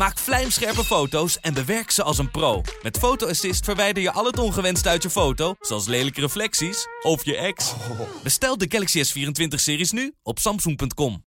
[0.00, 2.62] Maak vlijmscherpe foto's en bewerk ze als een pro.
[2.82, 7.24] Met Photo Assist verwijder je al het ongewenst uit je foto, zoals lelijke reflecties of
[7.24, 7.74] je ex.
[8.22, 11.24] Bestel de Galaxy S24-series nu op samsung.com.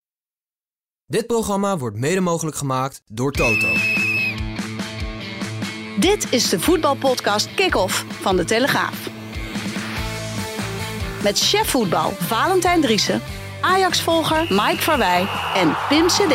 [1.06, 3.72] Dit programma wordt mede mogelijk gemaakt door Toto.
[5.98, 9.08] Dit is de voetbalpodcast Kick-Off van De Telegraaf.
[11.22, 13.22] Met chef voetbal Valentijn Driessen,
[13.60, 16.34] Ajax-volger Mike Verwij en Pim CD.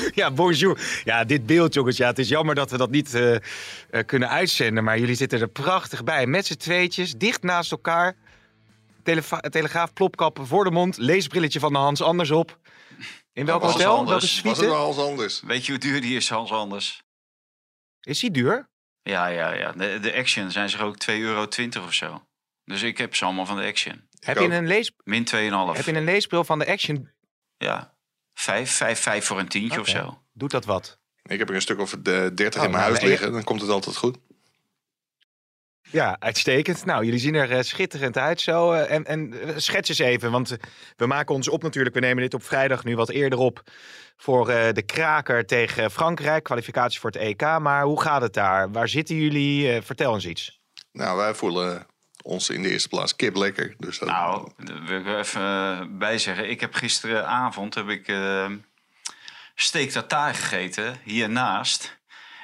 [0.20, 1.02] Ja, bonjour.
[1.04, 1.96] Ja, dit beeld, jongens.
[1.96, 3.40] Ja, het is jammer dat we dat niet eh, eh,
[4.06, 4.84] kunnen uitzenden.
[4.84, 6.26] Maar jullie zitten er prachtig bij.
[6.26, 8.14] Met z'n tweetjes, dicht naast elkaar.
[9.50, 10.96] Telegraaf, plopkappen voor de mond.
[10.96, 12.58] Leesbrilletje van de Hans Anders op.
[13.32, 13.96] In welk Hans hotel?
[13.96, 14.10] Anders.
[14.10, 14.60] Welke Was suite?
[14.60, 15.42] het wel Hans Anders?
[15.46, 17.02] Weet je hoe duur die is, Hans Anders?
[18.00, 18.68] Is die duur?
[19.02, 19.72] Ja, ja, ja.
[19.72, 21.48] De, de Action zijn ze ook 2,20 euro
[21.84, 22.22] of zo.
[22.64, 24.08] Dus ik heb ze allemaal van de Action.
[24.18, 24.50] Heb ook.
[24.50, 25.32] je, een lees Min 2,5.
[25.72, 27.10] heb je een leesbril van de Action?
[27.56, 27.91] Ja.
[28.42, 30.18] Vijf, vijf, vijf voor een tientje of zo.
[30.32, 30.98] Doet dat wat?
[31.22, 33.32] Ik heb er een stuk of de 30 Oh, in mijn nou, huis nee, liggen.
[33.32, 34.18] Dan komt het altijd goed.
[35.90, 36.84] Ja, uitstekend.
[36.84, 38.72] Nou, jullie zien er eh, schitterend uit zo.
[38.72, 40.56] eh, en, en eh, schets eens even, want
[40.96, 41.94] we maken ons op natuurlijk.
[41.94, 43.62] We nemen dit op vrijdag nu wat eerder op
[44.16, 46.42] voor eh, de kraker tegen Frankrijk.
[46.44, 47.42] Kwalificatie voor het EK.
[47.42, 48.70] Maar hoe gaat het daar?
[48.70, 49.82] Waar zitten jullie?
[49.82, 50.60] Vertel eens iets.
[50.92, 51.86] Nou, wij voelen
[52.22, 53.74] ons in de eerste plaats kip lekker.
[53.78, 56.50] Dus dat, Nou, daar wil ik er even eh, bij zeggen.
[56.50, 58.46] Ik heb gisteravond heb ik, eh
[59.54, 62.00] steak tartare gegeten, hiernaast.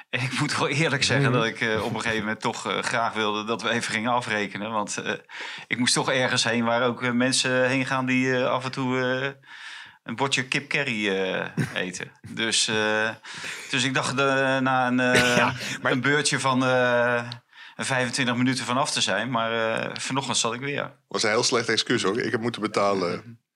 [0.09, 3.13] En ik moet wel eerlijk zeggen dat ik eh, op een gegeven moment toch graag
[3.13, 4.71] wilde dat we even gingen afrekenen.
[4.71, 5.13] Want eh,
[5.67, 8.99] ik moest toch ergens heen waar ook mensen heen gaan die eh, af en toe
[9.01, 9.29] eh,
[10.03, 12.11] een bordje kip curry eh, eten.
[12.29, 13.09] Dus, eh,
[13.69, 17.23] dus ik dacht eh, na een, eh, Ja, maar- een beurtje van eh
[17.85, 19.29] 25 minuten vanaf te zijn.
[19.29, 20.91] Maar eh, vanochtend zat ik weer.
[21.07, 22.19] was een heel slecht excuus hoor.
[22.19, 23.21] Ik heb moeten betalen.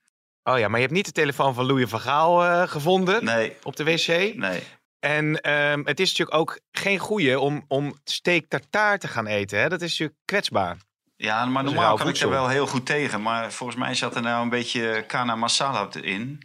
[0.45, 3.55] Oh ja, maar je hebt niet de telefoon van Louis van Gaal eh, gevonden Nee,
[3.63, 4.07] op de wc.
[4.35, 4.63] nee.
[4.99, 9.59] En ehm, het is natuurlijk ook geen goeie om, om steak tartaar te gaan eten.
[9.59, 9.69] Hè?
[9.69, 10.77] Dat is natuurlijk kwetsbaar.
[11.15, 13.21] Ja, maar normaal kan ik er wel heel goed tegen.
[13.21, 16.41] Maar volgens mij zat er nou een beetje kana masala in.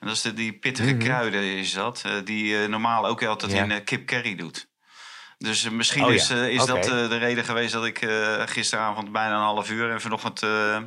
[0.00, 0.98] En dat is de, die pittige Mhm.
[1.04, 2.02] kruiden is dat.
[2.06, 3.62] eh, die je normaal ook altijd Ja.
[3.62, 4.68] in eh, kip curry doet.
[5.38, 8.02] Dus eh, misschien Oh ja, is, eh, is dat eh, de reden geweest dat ik
[8.02, 9.90] eh, gisteravond bijna een half uur...
[9.90, 10.82] en vanochtend eh,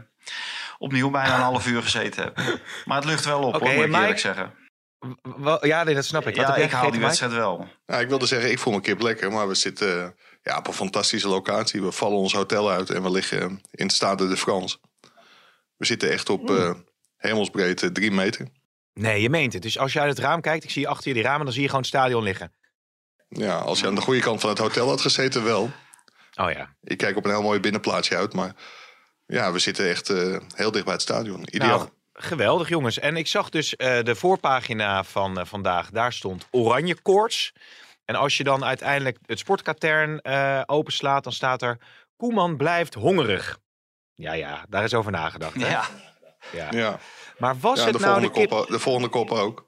[0.77, 2.39] opnieuw bijna een half uur gezeten heb.
[2.85, 4.53] Maar het lucht wel op, Oké, hoor, moet ik zeggen.
[5.61, 6.35] Ja, nee, dat snap ik.
[6.35, 7.67] Wat Ja, ik haal die wedstrijd wel.
[7.85, 9.31] Nou, ik wilde zeggen, ik voel me kip lekker.
[9.31, 11.81] Maar we zitten ja, op een fantastische locatie.
[11.81, 14.77] We vallen ons hotel uit en we liggen in het Stade de France.
[15.77, 16.71] We zitten echt op eh
[17.17, 18.47] hemelsbreedte drie meter.
[18.93, 19.61] Nee, je meent het.
[19.61, 21.53] Dus als je uit het raam kijkt, ik zie je achter je die ramen, dan
[21.53, 22.51] zie je gewoon het stadion liggen.
[23.29, 25.71] Ja, als je aan de goede kant van het hotel had gezeten, wel.
[26.35, 26.75] Oh ja.
[26.83, 28.33] Ik kijk op een heel mooi binnenplaatsje uit.
[28.33, 28.53] Maar
[29.25, 31.41] ja, we zitten echt eh, heel dicht bij het stadion.
[31.55, 31.77] Ideaal.
[31.77, 32.99] Nou, geweldig jongens.
[32.99, 35.89] En ik zag dus eh, de voorpagina van eh, vandaag.
[35.89, 37.53] Daar stond oranje koorts.
[38.05, 41.77] En als je dan uiteindelijk het sportkatern eh, openslaat, dan staat er...
[42.17, 43.59] Koeman blijft hongerig.
[44.13, 45.53] Ja, ja, daar is over nagedacht.
[45.55, 45.69] Hè?
[45.69, 45.83] Ja.
[46.51, 46.67] Ja.
[46.71, 46.99] ja.
[47.37, 48.49] Maar was Ja, het de, nou de volgende kip...
[48.49, 49.67] kop, ook- de volgende kop ook.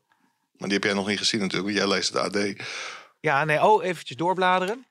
[0.52, 2.53] Maar die heb jij nog niet gezien natuurlijk, want jij leest het AD.
[3.19, 4.85] Ja, nee, oh, eventjes doorbladeren.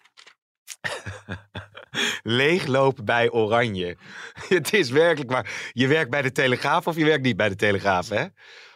[2.22, 3.96] Leeglopen bij Oranje.
[4.48, 5.50] Het is werkelijk waar.
[5.72, 8.24] Je werkt bij de Telegraaf of je werkt niet bij de Telegraaf, hè?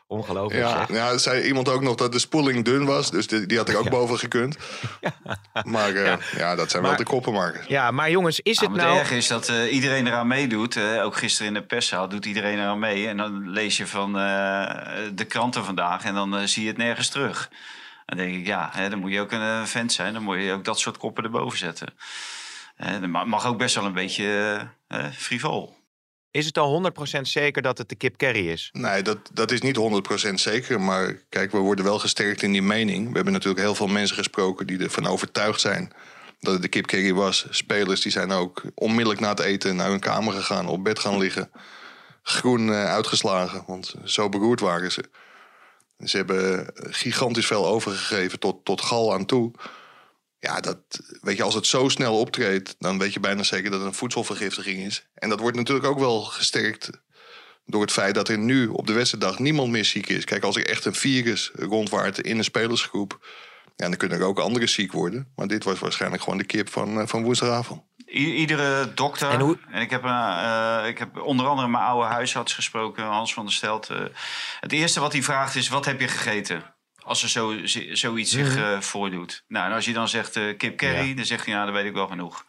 [0.06, 0.96] Ongelooflijk, Ja, zeg.
[0.96, 3.10] ja, zei iemand ook nog dat de spoeling dun was.
[3.10, 4.56] Dus die, die had ik ook boven gekund.
[5.64, 6.54] Maar eh, ja.
[6.54, 7.66] dat zijn Maar- wel de koppenmakers.
[7.66, 8.91] Ja, maar jongens, is het maar nou...
[8.92, 10.76] het erge is dat eh, iedereen eraan meedoet.
[10.76, 13.08] eh, ook gisteren in de perszaal doet iedereen eraan mee.
[13.08, 17.08] En dan lees je van eh, de kranten vandaag en dan zie je het nergens
[17.08, 17.50] terug.
[18.16, 20.12] Dan denk ik, ja, hè, dan moet je ook een eh, vent zijn.
[20.12, 21.94] Dan moet je ook dat soort koppen erboven zetten.
[22.76, 24.24] Eh, dat ma- mag ook best wel een beetje
[24.88, 25.76] eh, eh, frivol.
[26.30, 26.70] Is het al
[27.18, 28.68] 100% zeker dat het de kip curry is?
[28.72, 29.76] Nee, dat, dat is niet
[30.28, 30.80] 100% zeker.
[30.80, 33.09] Maar kijk, we worden wel gesterkt in die mening.
[33.09, 35.92] We hebben natuurlijk heel veel mensen gesproken die ervan overtuigd zijn
[36.41, 37.47] dat het de kipcurry was.
[37.50, 41.18] Spelers die zijn ook onmiddellijk na het eten naar hun kamer gegaan, op bed gaan
[41.18, 41.50] liggen.
[42.22, 45.04] Groen eh, uitgeslagen, want zo beroerd waren ze.
[46.04, 49.53] Ze hebben gigantisch veel overgegeven tot, tot gal aan toe.
[50.39, 50.78] Ja, dat,
[51.21, 53.95] weet je, als het zo snel optreedt, dan weet je bijna zeker dat het een
[53.95, 55.07] voedselvergiftiging is.
[55.15, 56.91] En dat wordt natuurlijk ook wel gesterkt
[57.66, 60.25] door het feit dat er nu op de wedstrijddag niemand meer ziek is.
[60.25, 63.27] Kijk, als er echt een virus rondwaart in een spelersgroep,
[63.77, 65.33] ja, dan kunnen er ook anderen ziek worden.
[65.37, 67.83] Maar dit was waarschijnlijk gewoon de kip van, eh, van woensdagavond.
[68.14, 69.28] I- iedere dokter.
[69.28, 73.34] En En, hoe- ik, heb, eh, ik heb onder andere mijn oude huisarts gesproken, Hans
[73.34, 73.88] van der Stelt.
[73.91, 73.98] eh.
[74.60, 76.74] het eerste wat hij vraagt is: wat heb je gegeten?
[77.04, 77.54] Als er zo,
[77.92, 78.64] zoiets zich Mhm.
[78.64, 79.44] eh, voordoet.
[79.48, 81.14] Nou, en als je dan zegt kip curry, Ja.
[81.14, 82.44] dan zegt hij: ja, dat weet ik wel genoeg.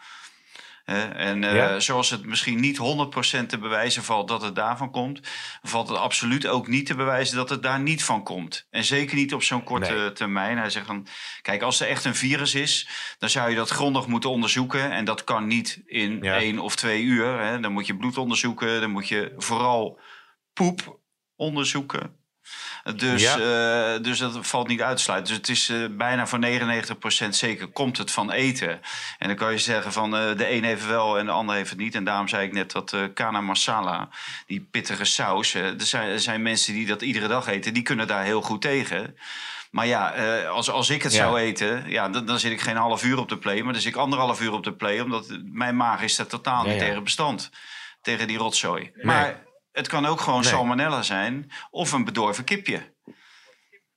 [0.84, 1.02] Hè?
[1.08, 1.80] en eh, Ja.
[1.80, 5.20] zoals het misschien niet 100% te bewijzen valt dat het daarvan komt,
[5.62, 8.68] valt het absoluut ook niet te bewijzen dat het daar niet van komt.
[8.70, 10.12] En zeker niet op zo'n korte Nee.
[10.12, 10.58] termijn.
[10.58, 11.08] Hij zegt van,
[11.42, 12.88] kijk, als er echt een virus is,
[13.18, 14.92] dan zou je dat grondig moeten onderzoeken.
[14.92, 16.36] En dat kan niet in Ja.
[16.36, 17.40] één of twee uur.
[17.40, 17.60] Hè.
[17.60, 20.00] Dan moet je bloed onderzoeken, dan moet je vooral
[20.54, 21.00] poep
[21.36, 22.22] onderzoeken.
[22.96, 25.28] Dus, eh, dus dat valt niet uit te sluiten.
[25.28, 28.82] Dus het is eh, bijna voor 99% zeker komt het van eten.
[29.20, 31.70] En dan kan je zeggen van eh, de een heeft wel en de ander heeft
[31.70, 31.96] het niet.
[31.96, 34.10] En daarom zei ik net dat kana masala,
[34.48, 35.54] die pittige saus.
[35.54, 38.62] er, zijn, er zijn mensen die dat iedere dag eten, die kunnen daar heel goed
[38.62, 39.18] tegen.
[39.72, 40.10] Maar ja,
[40.46, 41.18] als, als ik het Ja.
[41.18, 43.62] zou eten, ja, dan, dan zit ik geen half uur op de play.
[43.62, 46.64] Maar dan zit ik anderhalf uur op de play, omdat mijn maag is er totaal
[46.64, 47.50] Ja, niet tegen bestand.
[48.02, 48.92] Tegen die rotzooi.
[49.02, 49.44] Maar
[49.74, 50.50] het kan ook gewoon Nee.
[50.50, 52.92] salmonella zijn of een bedorven kipje.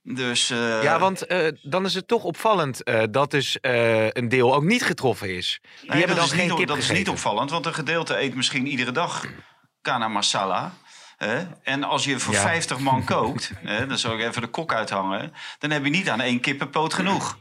[0.02, 4.54] Dus eh, Ja, want eh, dan is het toch opvallend eh, dat dus een deel
[4.54, 5.60] ook niet getroffen is.
[5.80, 7.74] Die nee, hebben dat, dan is geen niet, kip dat is niet opvallend, want een
[7.74, 9.24] gedeelte eet misschien iedere dag
[9.82, 10.72] kana masala.
[11.16, 11.46] Hè?
[11.62, 12.40] En als je voor Ja.
[12.40, 16.10] 50 man kookt, hè, dan zal ik even de kok uithangen, dan heb je niet
[16.10, 17.38] aan één kippenpoot genoeg.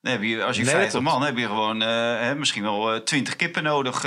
[0.00, 1.16] Dan heb je, als je Nee, dat 50 klopt.
[1.16, 4.04] man, heb je gewoon hè, misschien wel eh, 20 kippen nodig.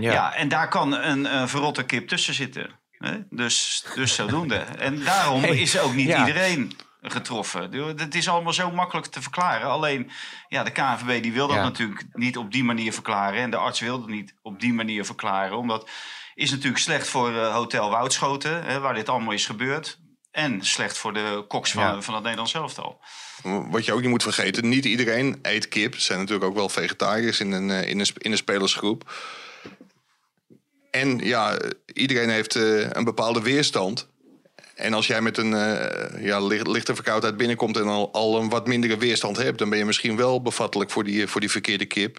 [0.00, 0.12] Ja.
[0.12, 0.34] Ja.
[0.34, 2.70] en daar kan een, een verrotte kip tussen zitten.
[2.90, 3.16] Hè?
[3.30, 4.54] Dus, dus zodoende.
[4.56, 6.18] En daarom Hey, is ook niet ja.
[6.26, 7.72] iedereen getroffen.
[7.96, 9.68] Het is allemaal zo makkelijk te verklaren.
[9.68, 10.10] Alleen,
[10.48, 11.62] ja, de KNVB die wil dat Ja.
[11.62, 13.40] natuurlijk niet op die manier verklaren.
[13.40, 15.56] En de arts wil het niet op die manier verklaren.
[15.56, 15.88] Omdat
[16.34, 19.98] is natuurlijk slecht voor eh, Hotel Woudschoten, hè, waar dit allemaal is gebeurd.
[20.30, 22.00] En slecht voor de koks van, Ja.
[22.02, 23.00] van het Nederlands elftal.
[23.42, 25.94] Wat je ook niet moet vergeten, niet iedereen eet kip.
[25.94, 29.12] Er zijn natuurlijk ook wel vegetariërs in een, eh, in een, in een spelersgroep.
[30.90, 31.58] En ja,
[31.92, 34.08] iedereen heeft eh, een bepaalde weerstand.
[34.74, 38.48] En als jij met een eh, ja, licht- lichte verkoudheid binnenkomt en al, al een
[38.48, 41.86] wat mindere weerstand hebt, dan ben je misschien wel bevattelijk voor die, voor die verkeerde
[41.86, 42.18] kip.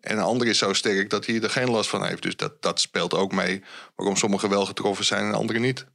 [0.00, 2.22] En een ander is zo sterk dat hij er geen last van heeft.
[2.22, 3.64] Dus dat, dat speelt ook mee
[3.96, 5.86] waarom sommigen wel getroffen zijn en anderen niet.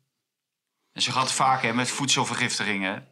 [0.94, 3.08] En ze gaat vaak hè, met voedselvergiftigingen.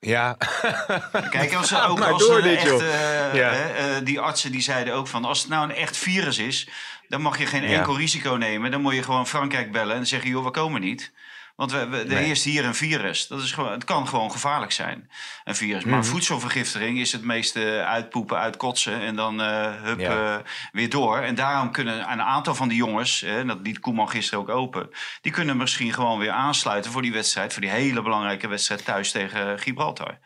[0.00, 0.36] Ja.
[1.30, 3.52] Kijk, als, ze ook als echt, eh, Ja.
[3.52, 5.24] eh, die artsen die zeiden ook van...
[5.24, 6.68] als het nou een echt virus is,
[7.08, 7.76] dan mag je geen Ja.
[7.76, 8.70] enkel risico nemen.
[8.70, 10.30] Dan moet je gewoon Frankrijk bellen en zeggen...
[10.30, 11.12] joh, we komen niet.
[11.56, 12.24] Want we, we, er Nee.
[12.24, 13.26] heerst hier een virus.
[13.26, 15.10] Dat is gewoon, het kan gewoon gevaarlijk zijn,
[15.44, 15.84] een virus.
[15.84, 16.08] Maar Mhm.
[16.08, 19.00] voedselvergiftiging is het meeste uitpoepen, uitkotsen...
[19.00, 20.34] en dan eh hup, Ja.
[20.34, 21.18] eh, weer door.
[21.18, 23.20] En daarom kunnen een aantal van die jongens...
[23.20, 24.90] Hè, dat liet Koeman gisteren ook open...
[25.20, 27.52] die kunnen misschien gewoon weer aansluiten voor die wedstrijd...
[27.52, 30.18] voor die hele belangrijke wedstrijd thuis tegen Gibraltar.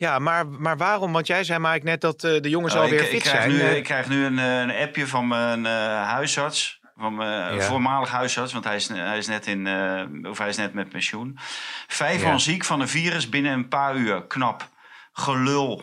[0.00, 1.12] Ja, maar, maar waarom?
[1.12, 3.20] Want jij zei maar ik net dat eh, de jongens Oh, alweer ik, fit ik
[3.20, 3.52] krijg zijn.
[3.52, 5.64] Nu, Eh, ik krijg nu een, eh, een appje van mijn
[6.04, 6.80] huisarts.
[6.96, 7.60] Van mijn Ja.
[7.60, 9.68] voormalig huisarts, want hij is, hij, is net in,
[10.26, 11.38] of hij is net met pensioen.
[11.86, 12.38] Vijf Ja.
[12.38, 14.26] ziek van een virus binnen een paar uur.
[14.26, 14.68] Knap.
[15.12, 15.82] Gelul.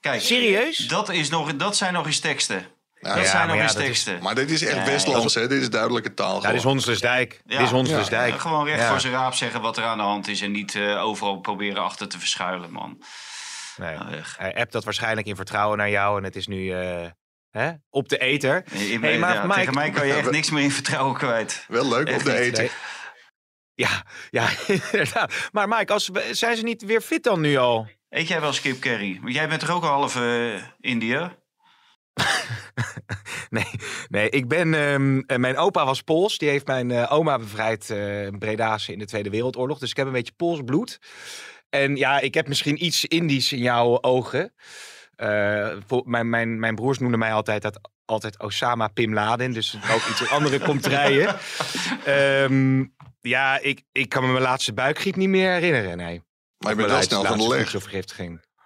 [0.00, 0.76] Kijk, Serieus?
[0.76, 2.66] dat, is nog, dat zijn nog eens teksten.
[3.02, 4.22] Ja, dat ja, zijn maar nog ja, eens dat is- teksten.
[4.22, 4.84] Maar dit is echt Nee.
[4.84, 5.48] Westlands, hè?
[5.48, 6.42] Dit is duidelijke taal.
[6.42, 6.62] ja, dit is.
[6.62, 7.40] Honslersdijk.
[7.46, 7.56] Ja.
[7.56, 8.40] Dit is Honslersdijk.
[8.40, 8.88] Gewoon recht Ja.
[8.88, 10.40] voor zijn raap zeggen wat er aan de hand is...
[10.40, 13.02] en niet eh, overal proberen achter te verschuilen, man.
[13.76, 13.96] Nee.
[13.96, 14.14] Nou.
[14.36, 17.06] Hij appt dat waarschijnlijk in vertrouwen naar jou en het is nu eh,
[17.50, 18.64] hè, op de eter.
[18.70, 21.64] In- Hey, maar ja, Mike- tegen mij kan je echt niks meer in vertrouwen kwijt.
[21.68, 22.32] Wel leuk Echt op de.
[22.56, 22.70] Nee.
[23.74, 24.48] Ja, ja,
[24.92, 25.48] inderdaad.
[25.52, 27.88] Maar Mike, als, zijn ze niet weer fit dan nu al?
[28.08, 29.18] Eet jij wel skip curry?
[29.22, 31.40] Want jij bent toch ook half eh Indiër?
[33.50, 33.70] Nee,
[34.08, 34.74] nee ik ben.
[34.74, 36.38] ehm, eh, mijn opa was Pools.
[36.38, 37.86] Die heeft mijn eh, oma bevrijd,
[38.38, 39.78] Bredaanse in de Tweede Wereldoorlog.
[39.78, 40.98] Dus ik heb een beetje Pools bloed.
[41.70, 44.54] En ja, ik heb misschien iets Indisch in jouw ogen.
[45.86, 49.52] Voor- mijn, mijn, mijn broers noemden mij altijd, dat, altijd Osama Pim Laden.
[49.52, 51.34] Dus ook iets andere contraien.
[52.04, 52.84] Ehm
[53.20, 55.96] ja, ik, ik kan me mijn laatste buikgriep niet meer herinneren.
[55.96, 56.22] Nee.
[56.58, 57.70] Maar je bent wel snel van de leg.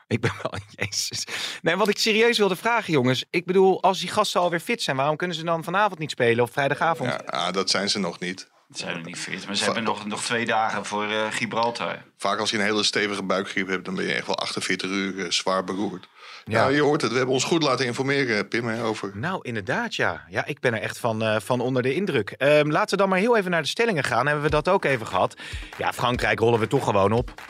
[0.06, 1.26] Ik ben wel, jezus.
[1.62, 3.24] Nee, wat ik serieus wilde vragen, jongens.
[3.30, 6.44] Ik bedoel, als die gasten alweer fit zijn, waarom kunnen ze dan vanavond niet spelen
[6.44, 7.10] of vrijdagavond?
[7.10, 8.48] Ja, ah, dat zijn ze nog niet.
[8.68, 9.46] Dat zijn er niet fit.
[9.46, 12.02] Maar ze hebben nog, nog twee dagen voor eh, Gibraltar.
[12.16, 15.24] Vaak als je een hele stevige buikgriep hebt, dan ben je echt wel 48 uur
[15.24, 16.08] eh, zwaar beroerd.
[16.44, 16.62] Ja.
[16.62, 16.68] Ja.
[16.68, 17.10] je hoort het.
[17.10, 19.10] We hebben ons goed laten informeren, Pim, hè, over.
[19.14, 20.24] Nou, inderdaad, ja.
[20.30, 22.30] Ja, ik ben er echt van, eh, van onder de indruk.
[22.30, 24.26] Ehm, laten we dan maar heel even naar de stellingen gaan.
[24.26, 25.36] Hebben we dat ook even gehad?
[25.78, 27.42] Ja, Frankrijk rollen we toch gewoon op.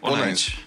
[0.00, 0.64] Oneens.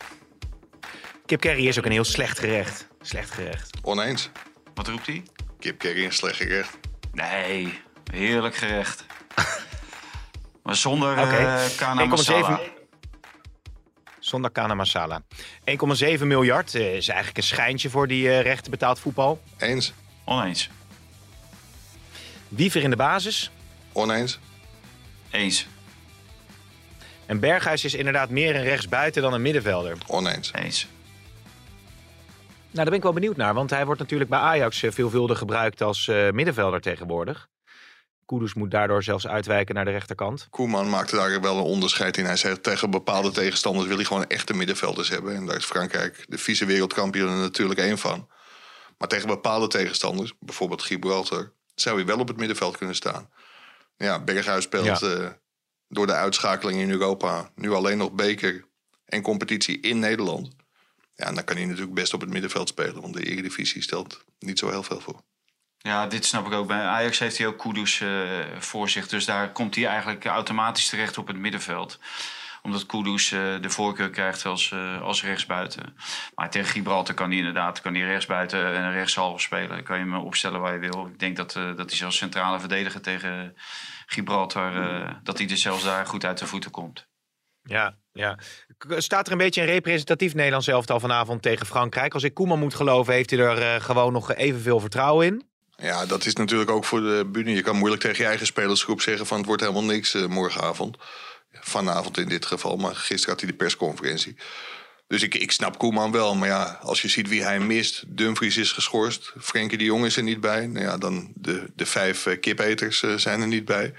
[1.33, 2.87] Kip curry is ook een heel slecht gerecht.
[3.01, 3.77] Slecht gerecht.
[3.81, 4.29] Oneens.
[4.73, 5.23] Wat roept hij?
[5.59, 6.77] Kip curry een slecht gerecht.
[7.11, 7.79] Nee,
[8.11, 9.05] heerlijk gerecht.
[10.63, 11.35] maar zonder Oké.
[11.35, 12.59] eh kana 1,7 masala.
[14.19, 15.21] Zonder kana masala.
[16.17, 19.41] 1,7 miljard eh, is eigenlijk een schijntje voor die eh rechten betaald voetbal.
[19.57, 19.93] Eens.
[20.23, 20.69] Oneens.
[22.47, 23.51] Wiever in de basis.
[23.91, 24.39] Oneens?
[25.31, 25.67] Eens.
[27.25, 29.97] En Berghuis is inderdaad meer een rechtsbuiten dan een middenvelder.
[30.07, 30.51] Oneens.
[30.55, 30.87] Eens.
[32.73, 33.53] Nou, daar ben ik wel benieuwd naar.
[33.53, 37.49] Want hij wordt natuurlijk bij Ajax eh, veelvuldig gebruikt als eh, middenvelder tegenwoordig.
[38.25, 40.47] Kudus moet daardoor zelfs uitwijken naar de rechterkant.
[40.49, 42.25] Koeman maakte daar wel een onderscheid in.
[42.25, 45.35] Hij zei tegen bepaalde tegenstanders wil hij gewoon echte middenvelders hebben.
[45.35, 48.29] En daar is Frankrijk, de vice wereldkampioen, er natuurlijk één van.
[48.97, 53.29] Maar tegen bepaalde tegenstanders, bijvoorbeeld Gibraltar, zou hij wel op het middenveld kunnen staan.
[53.97, 55.07] Ja, Berghuis speelt Ja.
[55.07, 55.29] eh,
[55.87, 58.65] door de uitschakeling in Europa nu alleen nog beker
[59.05, 60.55] en competitie in Nederland.
[61.15, 64.23] Ja, en dan kan hij natuurlijk best op het middenveld spelen, want de Eredivisie stelt
[64.39, 65.21] niet zo heel veel voor.
[65.77, 66.67] Ja, dit snap ik ook.
[66.67, 68.09] Bij Ajax heeft hij ook Kudus eh,
[68.59, 69.07] voor zich.
[69.07, 71.99] Dus daar komt hij eigenlijk automatisch terecht op het middenveld.
[72.63, 75.95] Omdat Kudus eh, de voorkeur krijgt als, eh, als rechtsbuiten.
[76.35, 79.69] Maar tegen Gibraltar kan hij inderdaad kan hij rechtsbuiten en rechtshalve spelen.
[79.69, 81.07] Dan kan je hem opstellen waar je wil.
[81.07, 83.55] Ik denk dat, eh, dat hij zelfs centrale verdediger tegen
[84.05, 84.75] Gibraltar...
[84.75, 87.07] eh, dat hij er zelfs daar goed uit de voeten komt.
[87.63, 88.39] Ja, ja.
[88.97, 92.13] Staat er een beetje een representatief Nederlands elftal vanavond tegen Frankrijk?
[92.13, 95.43] Als ik Koeman moet geloven, heeft hij er eh, gewoon nog evenveel vertrouwen in.
[95.75, 97.53] Ja, dat is natuurlijk ook voor de bühne.
[97.53, 100.97] Je kan moeilijk tegen je eigen spelersgroep zeggen van het wordt helemaal niks eh, morgenavond.
[101.51, 104.35] Vanavond in dit geval, maar gisteren had hij de persconferentie.
[105.07, 106.35] Dus ik, ik snap Koeman wel.
[106.35, 108.03] Maar ja, als je ziet wie hij mist.
[108.07, 109.33] Dumfries is geschorst.
[109.39, 110.67] Frenkie de Jong is er niet bij.
[110.67, 113.93] Nou ja, dan de, de vijf eh, kipeters zijn er niet bij.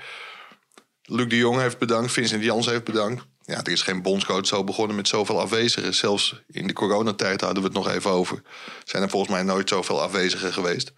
[1.03, 2.13] Luc de Jong heeft bedankt.
[2.13, 3.27] Vincent Jans heeft bedankt.
[3.47, 5.95] Ja, er is geen bondscoach zo begonnen met zoveel afwezigen.
[5.95, 8.43] Zelfs in de coronatijd hadden we het nog even over.
[8.85, 10.93] Zijn er volgens mij nooit zoveel afwezigen geweest.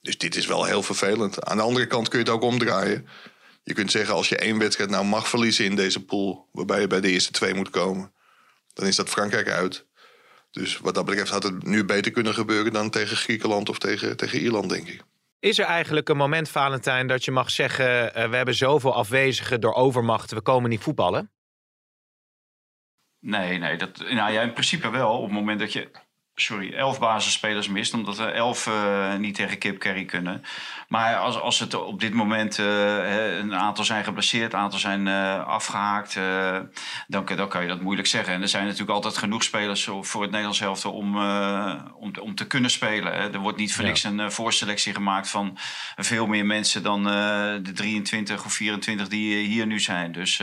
[0.00, 1.44] Dus dit is wel heel vervelend.
[1.44, 3.08] Aan de andere kant kun je het ook omdraaien.
[3.62, 6.48] Je kunt zeggen, als je één wedstrijd nou mag verliezen in deze pool...
[6.52, 8.12] waarbij je bij de eerste twee moet komen...
[8.74, 9.86] dan is dat Frankrijk uit.
[10.50, 12.72] Dus wat dat betreft had het nu beter kunnen gebeuren...
[12.72, 15.02] dan tegen Griekenland of tegen, tegen Ierland, denk ik.
[15.40, 18.14] Is er eigenlijk een moment, Valentijn, dat je mag zeggen...
[18.14, 21.30] eh, we hebben zoveel afwezigen door overmacht, we komen niet voetballen?
[23.20, 23.76] Nee, nee.
[23.76, 25.16] Dat, nou ja, in principe wel.
[25.16, 25.90] Op het moment dat je
[26.40, 27.94] sorry, elf basisspelers mist.
[27.94, 30.42] Omdat er elf eh, niet tegen Kip Carry kunnen.
[30.88, 35.08] Maar als, als het op dit moment eh, een aantal zijn geblesseerd, een aantal zijn
[35.08, 36.16] eh, afgehaakt.
[36.16, 36.58] eh,
[37.06, 38.34] dan, dan kan je dat moeilijk zeggen.
[38.34, 41.16] En er zijn natuurlijk altijd genoeg spelers voor het Nederlands elftal om,
[41.94, 43.12] om, te- om te kunnen spelen.
[43.12, 43.32] Hè.
[43.32, 43.88] Er wordt niet voor Ja.
[43.88, 45.58] niks een voorselectie gemaakt van
[45.96, 47.04] veel meer mensen dan
[47.62, 50.12] de 23 of 24 die hier nu zijn.
[50.12, 50.42] Dus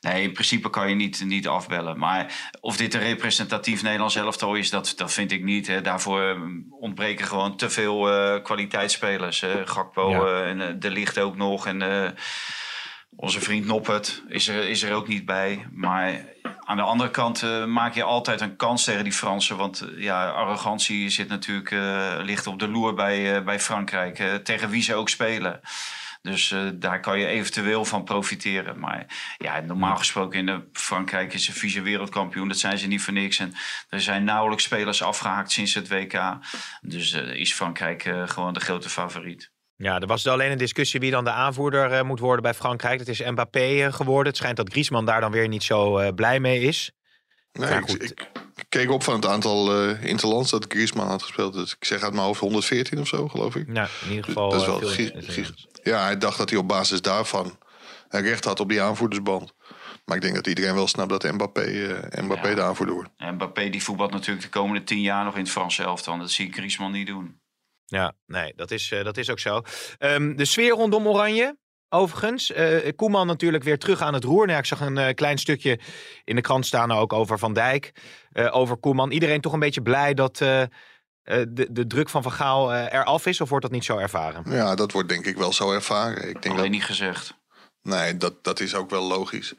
[0.00, 1.98] nee, in principe kan je niet, niet afbellen.
[1.98, 5.66] Maar of dit een representatief Nederlands elftal is, dat, dat vind ik niet.
[5.66, 5.80] Hè.
[5.80, 6.36] Daarvoor
[6.70, 7.98] ontbreken gewoon te veel
[8.42, 9.43] kwaliteitsspelers.
[9.48, 9.66] Hè.
[9.66, 10.18] Gakpo Ja.
[10.20, 11.66] eh, en eh, De Ligt ook nog.
[11.66, 12.10] En eh,
[13.16, 15.66] onze vriend Noppert is er, is er ook niet bij.
[15.72, 16.24] Maar
[16.64, 19.56] aan de andere kant eh, maak je altijd een kans tegen die Fransen.
[19.56, 24.18] Want eh, ja, arrogantie zit natuurlijk eh, ligt op de loer bij, eh, bij Frankrijk.
[24.18, 25.60] eh, tegen wie ze ook spelen.
[26.24, 28.78] Dus eh, daar kan je eventueel van profiteren.
[28.78, 29.06] Maar
[29.38, 32.48] ja, normaal gesproken in de Frankrijk is een vieze wereldkampioen.
[32.48, 33.38] Dat zijn ze niet voor niks.
[33.38, 33.52] En
[33.88, 36.20] er zijn nauwelijks spelers afgehaakt sinds het WK.
[36.80, 39.52] Dus eh, is Frankrijk eh, gewoon de grote favoriet.
[39.76, 42.98] Ja, er was alleen een discussie wie dan de aanvoerder eh, moet worden bij Frankrijk.
[42.98, 44.26] Dat is Mbappé geworden.
[44.26, 46.90] Het schijnt dat Griezmann daar dan weer niet zo eh, blij mee is.
[47.52, 48.02] Nee, Maar goed.
[48.02, 51.52] ik keek op van het aantal eh interlands dat Griezmann had gespeeld.
[51.54, 53.68] Dus ik zeg uit mijn hoofd 114 of zo, geloof ik.
[53.68, 54.50] Nou, in ieder geval.
[54.50, 54.78] dat is wel
[55.84, 57.58] Ja, hij dacht dat hij op basis daarvan
[58.08, 59.54] recht had op die aanvoerdersband.
[60.04, 62.54] Maar ik denk dat iedereen wel snapt dat Mbappé, eh, Mbappé Ja.
[62.54, 63.10] de aanvoerder wordt.
[63.16, 66.18] En Mbappé die voetbalt natuurlijk de komende tien jaar nog in het Franse elftal.
[66.18, 67.40] Dat zie ik Griezmann niet doen.
[67.86, 69.62] Ja, nee, dat is, eh, dat is ook zo.
[69.98, 71.56] Ehm, de sfeer rondom Oranje,
[71.88, 72.52] overigens.
[72.52, 74.46] Eh, Koeman natuurlijk weer terug aan het roer.
[74.46, 75.78] Nou, ik zag een eh, klein stukje
[76.24, 77.92] in de krant staan ook over Van Dijk.
[78.32, 79.10] eh, over Koeman.
[79.10, 80.40] Iedereen toch een beetje blij dat
[81.24, 83.40] de, de druk van Van Gaal eh, eraf is?
[83.40, 84.44] Of wordt dat niet zo ervaren?
[84.48, 86.28] Ja, dat wordt denk ik wel zo ervaren.
[86.28, 87.34] Ik denk Alleen dat, niet gezegd.
[87.82, 89.54] nee, dat, dat is ook wel logisch.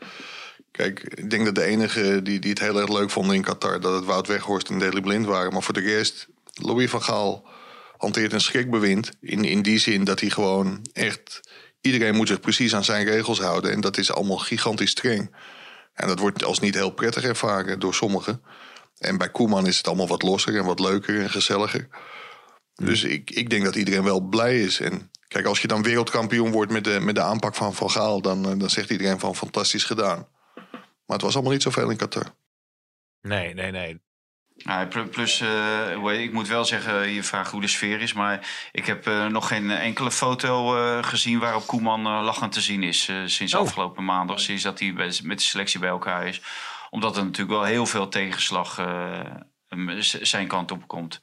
[0.71, 3.79] Kijk, ik denk dat de enige die, die het heel erg leuk vonden in Qatar...
[3.79, 5.53] dat het Wout Weghorst en Daley Blind waren.
[5.53, 7.47] Maar voor de rest, Louis van Gaal
[7.97, 9.11] hanteert een schrikbewind.
[9.21, 11.39] In, in die zin dat hij gewoon echt...
[11.81, 13.71] Iedereen moet zich precies aan zijn regels houden.
[13.71, 15.35] En dat is allemaal gigantisch streng.
[15.93, 18.41] En dat wordt als niet heel prettig ervaren door sommigen.
[18.97, 21.87] En bij Koeman is het allemaal wat losser en wat leuker en gezelliger.
[22.75, 24.79] Dus ik, ik denk dat iedereen wel blij is.
[24.79, 28.21] En kijk, als je dan wereldkampioen wordt met de, met de aanpak van Van Gaal...
[28.21, 30.27] Dan, eh, dan zegt iedereen van fantastisch gedaan.
[31.05, 32.35] Maar het was allemaal niet zoveel in Qatar.
[33.21, 34.03] Nee, nee, nee.
[34.55, 38.13] Nou, pl- plus, eh, ik moet wel zeggen, je vraagt hoe de sfeer is.
[38.13, 42.61] Maar ik heb eh, nog geen enkele foto eh, gezien waarop Koeman eh, lachend te
[42.61, 43.07] zien is.
[43.09, 43.59] eh, sinds Oh.
[43.61, 44.39] afgelopen maandag.
[44.39, 46.41] Sinds dat hij bij- met de selectie bij elkaar is.
[46.95, 49.19] Omdat er natuurlijk wel heel veel tegenslag eh,
[50.21, 51.21] zijn kant op komt.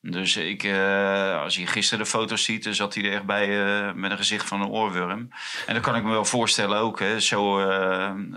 [0.00, 3.64] Dus ik, eh, als je gisteren de foto's ziet, dan zat hij er echt bij
[3.64, 5.28] eh, met een gezicht van een oorworm.
[5.66, 6.98] En dat kan ik me wel voorstellen ook.
[6.98, 7.20] Hè.
[7.20, 7.60] Zo,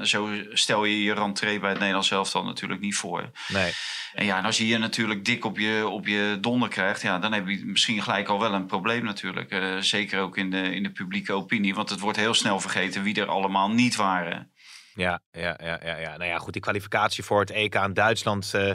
[0.01, 3.32] zo stel je je rentree bij het Nederlands elftal natuurlijk niet voor.
[3.48, 3.72] Nee.
[4.13, 7.20] En ja, en als je hier natuurlijk dik op je, op je donder krijgt, ja,
[7.20, 9.77] dan heb je misschien gelijk al wel een probleem natuurlijk.
[9.79, 13.22] Zeker ook in de, in de publieke opinie, want het wordt heel snel vergeten wie
[13.22, 14.51] er allemaal niet waren.
[14.98, 16.18] Ja, ja, ja, ja, ja.
[16.18, 18.72] Nou ja, goed, die kwalificatie voor het EK in Duitsland, eh,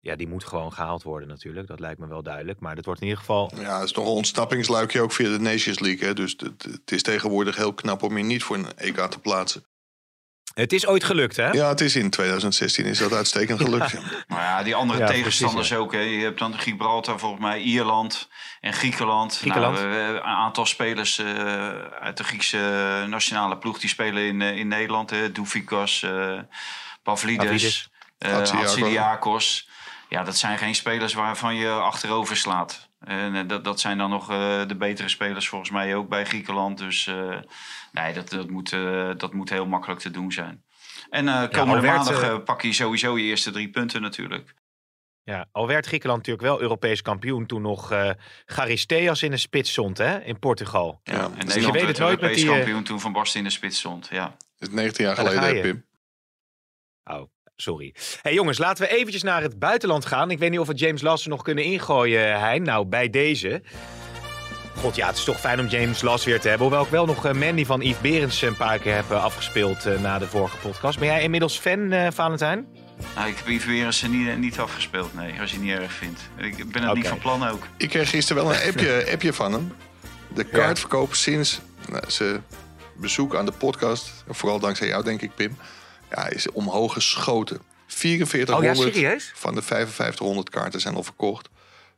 [0.00, 1.66] ja, die moet gewoon gehaald worden natuurlijk.
[1.66, 2.60] Dat lijkt me wel duidelijk.
[2.60, 3.52] Maar dat wordt in ieder geval...
[3.56, 6.08] Ja, het is nog een ontsnappingsluikje ook via de Nations League.
[6.08, 6.14] Hè?
[6.14, 9.64] Dus het, het is tegenwoordig heel knap om je niet voor een EK te plaatsen.
[10.54, 11.50] Het is ooit gelukt, hè?
[11.50, 13.90] Ja, het is in 2016 is dat uitstekend gelukt.
[13.90, 13.98] ja.
[14.28, 15.92] Maar ja, die andere Ja, tegenstanders precies, ook.
[15.92, 15.98] Hè.
[16.00, 18.28] Je hebt dan Gibraltar, volgens mij Ierland
[18.60, 19.36] en Griekenland.
[19.36, 19.76] Griekenland.
[19.78, 21.68] Nou, eh, een aantal spelers eh,
[22.00, 25.10] uit de Griekse nationale ploeg die spelen in, eh, in Nederland.
[25.10, 25.32] Hè.
[25.32, 26.38] Doufikas, eh
[27.02, 27.90] Pavlidis, Pavlidis.
[28.18, 28.28] eh.
[30.08, 32.88] Ja, dat zijn geen spelers waarvan je achterover slaat.
[33.00, 36.24] En eh, dat, dat zijn dan nog eh, de betere spelers volgens mij ook bij
[36.24, 36.78] Griekenland.
[36.78, 37.38] Dus eh,
[37.92, 38.70] nee, dat, dat, moet,
[39.16, 40.64] dat moet heel makkelijk te doen zijn.
[41.10, 44.54] En eh komende werd, maandag pak je sowieso je eerste drie punten natuurlijk.
[45.22, 48.10] Ja, al werd Griekenland natuurlijk wel Europees kampioen toen nog eh
[48.44, 50.20] Charisteas in de spits stond, hè?
[50.20, 51.00] In Portugal.
[51.02, 53.00] Ja, Ja, en dus je Nederland weet werd het nooit met Europees die, kampioen toen
[53.00, 54.08] Van Basten in de spits stond.
[54.10, 54.36] Ja.
[54.58, 55.62] Het is 19 jaar Ja, geleden.
[55.62, 55.86] Pim.
[57.04, 57.94] Oh, sorry.
[58.22, 60.30] hey, jongens, laten we eventjes naar het buitenland gaan.
[60.30, 62.62] Ik weet niet of we James Lassen nog kunnen ingooien, Hein.
[62.62, 63.62] Nou, bij deze.
[64.80, 66.66] God, ja, het is toch fijn om James Lass weer te hebben.
[66.66, 69.86] Hoewel ik wel nog eh, Mandy van Yves Berends een paar keer heb eh, afgespeeld
[69.86, 70.98] eh, na de vorige podcast.
[70.98, 72.66] Ben jij inmiddels fan, eh Valentijn?
[73.14, 76.20] Nou, ik heb Yves niet, niet afgespeeld, nee, als je het niet erg vindt.
[76.36, 77.08] Ik ben het niet Oké.
[77.08, 77.66] van plan ook.
[77.76, 79.72] Ik kreeg gisteren wel een appje, appje van hem.
[80.34, 82.44] De kaartverkoop sinds nou, zijn
[82.96, 85.56] bezoek aan de podcast, vooral dankzij jou denk ik Pim,
[86.10, 87.60] ja, is omhoog geschoten.
[87.86, 89.32] 4400 Oh ja, serieus?
[89.34, 91.48] van de 5500 kaarten zijn al verkocht.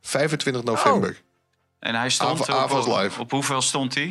[0.01, 1.21] 25 november.
[1.79, 3.21] En hij stond Ava- op, live.
[3.21, 4.05] op hoeveel stond hij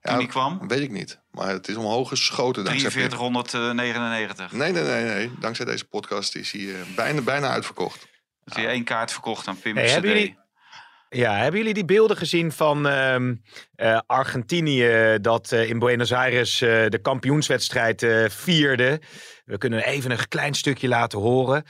[0.00, 0.68] toen Ja, hij kwam?
[0.68, 2.98] Weet ik niet, maar het is omhoog geschoten dankzij Pim.
[2.98, 4.52] 4399.
[4.52, 5.30] Nee, nee, nee, nee.
[5.38, 8.06] Dankzij deze podcast is hij eh, bijna, bijna uitverkocht.
[8.44, 9.90] Dat hij één kaart verkocht aan Pim Hey, CD.
[9.92, 10.36] hebben jullie-
[11.14, 13.34] Ja, hebben jullie die beelden gezien van ehm,
[13.76, 19.00] eh, Argentinië dat eh, in Buenos Aires eh, de kampioenswedstrijd vierde?
[19.44, 21.64] We kunnen even een klein stukje laten horen.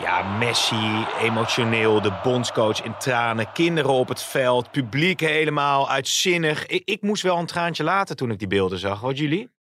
[0.00, 6.66] Ja, Messi, emotioneel, de bondscoach in tranen, kinderen op het veld, publiek helemaal uitzinnig.
[6.66, 9.00] Ik, ik moest wel een traantje laten toen ik die beelden zag.
[9.00, 9.60] Wat jullie?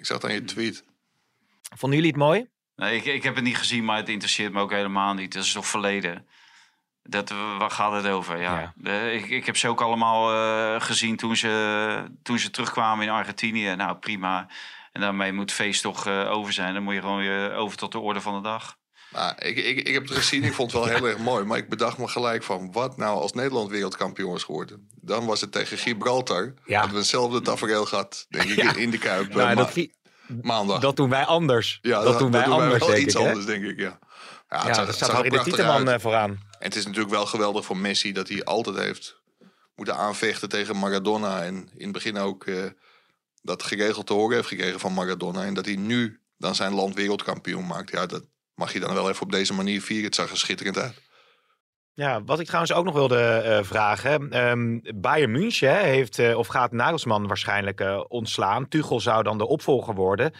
[0.00, 0.84] Ik zag aan je tweet.
[1.76, 2.48] Vonden jullie het mooi?
[2.76, 5.32] Nee, ik, ik heb het niet gezien, maar het interesseert me ook helemaal niet.
[5.32, 6.26] Dat is toch verleden.
[7.02, 8.40] Dat, waar gaat het over?
[8.40, 8.74] Ja.
[9.10, 13.74] Ik, ik heb ze ook allemaal eh, gezien toen ze, toen ze terugkwamen in Argentinië.
[13.74, 14.48] Nou, prima.
[14.92, 16.74] En daarmee moet het feest toch eh, over zijn.
[16.74, 18.78] Dan moet je gewoon weer over tot de orde van de dag.
[19.12, 21.44] Nou, ik, ik, ik heb het gezien, ik vond het wel heel erg mooi.
[21.44, 24.88] Maar ik bedacht me gelijk van, wat nou als Nederland wereldkampioen was geworden?
[25.00, 26.54] Dan was het tegen Gibraltar.
[26.64, 26.74] Ja.
[26.74, 28.74] Hadden we hetzelfde tafereel gehad, denk ik, Ja.
[28.74, 29.32] in- de Kuip.
[29.32, 29.76] dat,
[30.42, 30.80] maandag.
[30.80, 31.78] dat doen wij anders.
[31.82, 33.20] ja, dat, doen wij anders, wel denk iets ik.
[33.26, 33.98] anders, denk ik, ja.
[34.48, 36.30] Ja, het Ja, zag- dat staat in de Tieteman eh, vooraan.
[36.30, 39.18] En het is natuurlijk wel geweldig voor Messi dat hij altijd heeft
[39.74, 41.42] moeten aanvechten tegen Maradona.
[41.42, 42.64] En in het begin ook eh,
[43.42, 45.44] dat geregeld te horen heeft gekregen van Maradona.
[45.44, 47.90] En dat hij nu dan zijn land wereldkampioen maakt.
[47.90, 48.22] Ja, dat
[48.60, 50.04] mag je dan wel even op deze manier vieren.
[50.04, 50.94] Het zag er schitterend uit.
[51.94, 54.30] Ja, wat ik trouwens ook nog wilde eh, vragen.
[54.30, 58.68] ehm Bayern München heeft, eh, of gaat Nagelsman waarschijnlijk eh, ontslaan.
[58.68, 60.32] Tuchel zou dan de opvolger worden.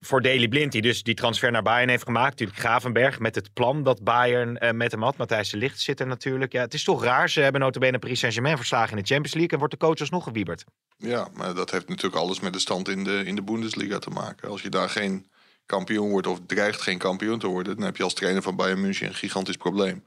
[0.00, 2.30] Voor Daley Blind, die dus die transfer naar Bayern heeft gemaakt.
[2.30, 5.16] Natuurlijk Gravenberg met het plan dat Bayern met hem had.
[5.16, 6.52] Matthijs de Ligt zit er natuurlijk.
[6.52, 7.30] Ja, het is toch raar.
[7.30, 9.52] Ze hebben notabene Paris Saint-Germain verslagen in de Champions League.
[9.52, 10.64] En wordt de coach alsnog gewieberd.
[10.96, 14.10] Ja, maar dat heeft natuurlijk alles met de stand in de, in de Bundesliga te
[14.10, 14.48] maken.
[14.48, 15.26] Als je daar geen
[15.66, 17.76] kampioen wordt of dreigt geen kampioen te worden...
[17.76, 20.04] dan heb je als trainer van Bayern München een gigantisch probleem.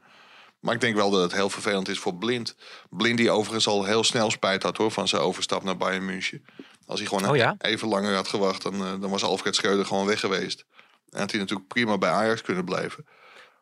[0.60, 2.56] Maar ik denk wel dat het heel vervelend is voor Blind.
[2.90, 6.44] Blind die overigens al heel snel spijt had hoor, van zijn overstap naar Bayern München.
[6.86, 7.54] Als hij gewoon Oh ja?
[7.58, 10.64] even langer had gewacht, dan, eh, dan was Alfred Schreuder gewoon weg geweest.
[11.10, 13.06] En had hij natuurlijk prima bij Ajax kunnen blijven.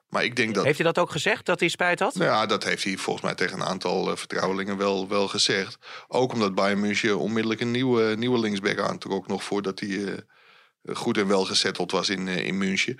[0.08, 0.64] Maar ik denk dat...
[0.64, 2.14] Heeft hij dat ook gezegd, dat hij spijt had?
[2.14, 5.78] Nou ja, dat heeft hij volgens mij tegen een aantal eh, vertrouwelingen wel, wel gezegd.
[6.08, 9.26] Ook omdat Bayern München onmiddellijk een nieuwe, nieuwe linksback aantrok...
[9.26, 10.18] nog voordat hij eh,
[10.92, 12.98] goed en wel gezetteld was in, eh, in München.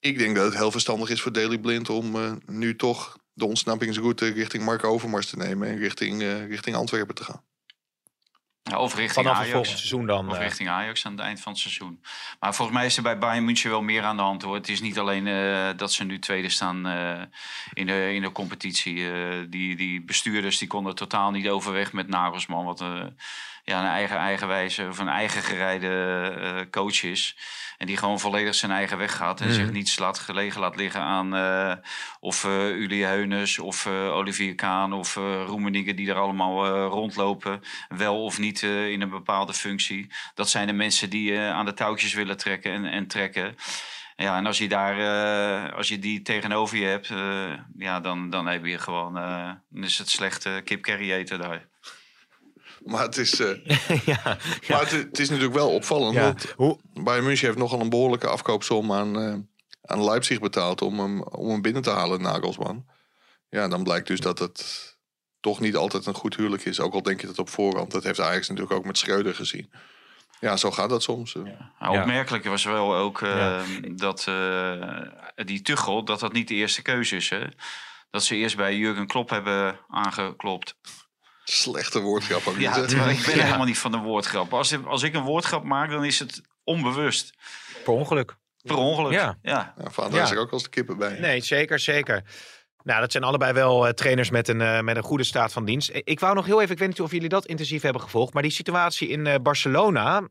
[0.00, 1.90] Ik denk dat het heel verstandig is voor Daley Blind...
[1.90, 5.68] om eh, nu toch de ontsnappingsroute richting Mark Overmars te nemen...
[5.68, 7.42] en richting, eh, richting Antwerpen te gaan.
[8.70, 9.52] Ja, of richting Vanaf het Ajax.
[9.52, 10.28] volgend seizoen dan.
[10.30, 10.42] Of eh.
[10.42, 12.02] richting Ajax aan het eind van het seizoen.
[12.40, 14.54] Maar volgens mij is er bij Bayern München wel meer aan de hand hoor.
[14.54, 17.22] Het is niet alleen eh, dat ze nu tweede staan eh,
[17.72, 19.10] in, de, in de competitie.
[19.10, 22.64] Eh, die, die bestuurders die konden totaal niet overweg met Nagelsman.
[22.64, 23.04] Wat eh,
[23.68, 25.88] ja, een eigen eigenwijze of een eigen gerijde
[26.40, 27.36] eh, coach is.
[27.78, 29.40] En die gewoon volledig zijn eigen weg gaat.
[29.40, 29.54] En Mhm.
[29.54, 31.72] zich niets laat gelegen laat liggen aan eh,
[32.20, 35.14] of eh Uli Heunes of Olivier Kaan of
[35.46, 37.60] Roemenigge die er allemaal rondlopen.
[37.88, 40.12] Wel of niet in een bepaalde functie.
[40.34, 43.56] Dat zijn de mensen die aan de touwtjes willen trekken en, en trekken.
[44.16, 47.12] Ja, en als je daar, als je die tegenover je hebt,
[47.78, 49.14] ja, dan, dan heb je gewoon,
[49.70, 51.66] dan is het slechte kip eten daar.
[52.84, 53.64] Maar het is, eh,
[54.14, 54.20] ja,
[54.68, 56.14] maar het, het is natuurlijk wel opvallend.
[56.14, 56.22] ja.
[56.22, 59.34] Want Hoe, Bayern München heeft nogal een behoorlijke afkoopsom aan, eh,
[59.82, 62.86] aan Leipzig betaald om hem, om hem binnen te halen, Nagelsman.
[63.48, 64.96] Ja, dan blijkt dus dat het
[65.40, 66.80] toch niet altijd een goed huwelijk is.
[66.80, 67.90] Ook al denk je dat op voorhand.
[67.90, 69.72] Dat heeft Ajax natuurlijk ook met Schreuder gezien.
[70.40, 71.34] Ja, zo gaat dat soms.
[71.34, 71.42] eh.
[71.42, 72.00] Nou, Ja.
[72.00, 73.62] Opmerkelijk was wel ook eh, Ja.
[73.94, 77.28] dat eh, die Tuchel, dat dat niet de eerste keuze is.
[77.30, 77.40] Hè?
[78.10, 80.74] Dat ze eerst bij Jurgen Klopp hebben aangeklopt.
[81.50, 82.90] Slechte woordgrap ook Ja, niet.
[82.92, 83.44] ik ben Ja.
[83.44, 84.52] helemaal niet van de woordgrap.
[84.52, 87.30] Als, als ik een woordgrap maak, dan is het onbewust.
[87.84, 88.36] per ongeluk.
[88.62, 89.12] Per ongeluk.
[89.12, 89.38] Ja.
[89.42, 89.74] ja.
[89.78, 90.24] Ja, vader Ja.
[90.24, 91.18] is er ook als de kippen bij.
[91.18, 92.22] Nee, zeker, zeker.
[92.88, 95.64] Nou, dat zijn allebei wel eh, trainers met een, eh, met een goede staat van
[95.64, 95.90] dienst.
[95.92, 98.42] Ik wou nog heel even, ik weet niet of jullie dat intensief hebben gevolgd, maar
[98.42, 100.28] die situatie in eh, Barcelona,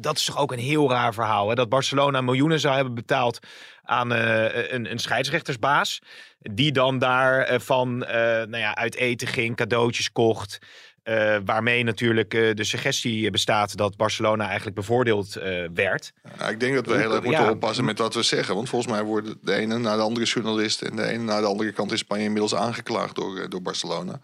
[0.00, 1.48] dat is toch ook een heel raar verhaal.
[1.48, 1.54] Hè?
[1.54, 3.38] Dat Barcelona miljoenen zou hebben betaald
[3.82, 6.02] aan een, een scheidsrechtersbaas,
[6.38, 10.58] die dan daarvan eh nou ja, uit eten ging, cadeautjes kocht.
[11.02, 16.12] Eh, waarmee natuurlijk eh, de suggestie bestaat dat Barcelona eigenlijk bevoordeeld eh, werd.
[16.38, 17.28] Ja, ik denk dat we heel erg Ja.
[17.28, 18.54] moeten oppassen met wat we zeggen.
[18.54, 20.82] Want volgens mij worden de ene naar de andere journalist...
[20.82, 24.20] en de ene naar de andere kant in Spanje inmiddels aangeklaagd door, door Barcelona.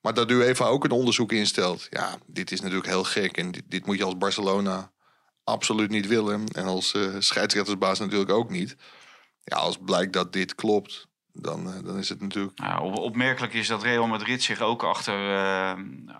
[0.00, 1.86] Maar dat UEFA ook een onderzoek instelt.
[1.90, 3.36] Ja, dit is natuurlijk heel gek.
[3.36, 4.90] En dit, dit moet je als Barcelona
[5.44, 6.48] absoluut niet willen.
[6.48, 8.76] En als scheidsrechtersbaas natuurlijk ook niet.
[9.44, 11.08] Ja, als blijkt dat dit klopt,
[11.42, 12.58] dan, eh, dan is het natuurlijk...
[12.58, 15.72] Nou, op- opmerkelijk is dat Real Madrid zich ook achter, eh,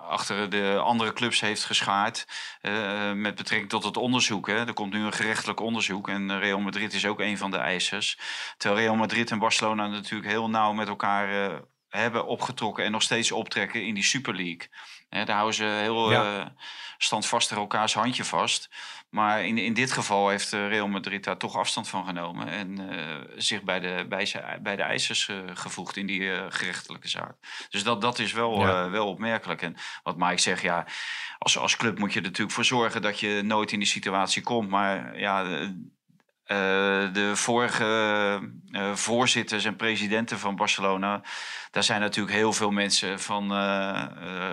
[0.08, 2.26] achter de andere clubs heeft geschaard.
[2.60, 4.46] eh, met betrekking tot het onderzoek.
[4.46, 4.54] Hè.
[4.66, 6.08] Er komt nu een gerechtelijk onderzoek.
[6.08, 8.18] En Real Madrid is ook een van de eisers.
[8.56, 12.84] Terwijl Real Madrid en Barcelona natuurlijk heel nauw met elkaar hebben opgetrokken.
[12.84, 14.68] En nog steeds optrekken in die Super League.
[15.10, 16.38] Daar houden ze heel Ja.
[16.40, 16.46] eh,
[16.98, 18.68] standvastig elkaars handje vast.
[19.10, 22.48] Maar in, in dit geval heeft eh, Real Madrid daar toch afstand van genomen.
[22.48, 27.34] En eh, zich bij de, bij, ze- bij de eisers gevoegd in die gerechtelijke zaak.
[27.70, 28.90] Dus dat, dat is wel, Ja.
[28.90, 29.62] wel opmerkelijk.
[29.62, 30.86] En wat Mike zegt, ja,
[31.38, 34.42] als, als club moet je er natuurlijk voor zorgen dat je nooit in die situatie
[34.42, 34.68] komt.
[34.68, 35.68] Maar ja.
[36.50, 36.56] Eh,
[37.12, 37.84] de vorige
[38.70, 41.22] eh, voorzitters en presidenten van Barcelona,
[41.70, 44.04] daar zijn natuurlijk heel veel mensen van eh,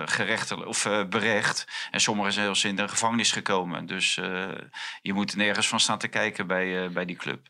[0.04, 1.66] gerechtelijk of berecht.
[1.90, 3.86] En sommigen zijn zelfs in de gevangenis gekomen.
[3.86, 4.14] Dus
[5.02, 7.40] je moet nergens van staan te kijken bij, bij die club.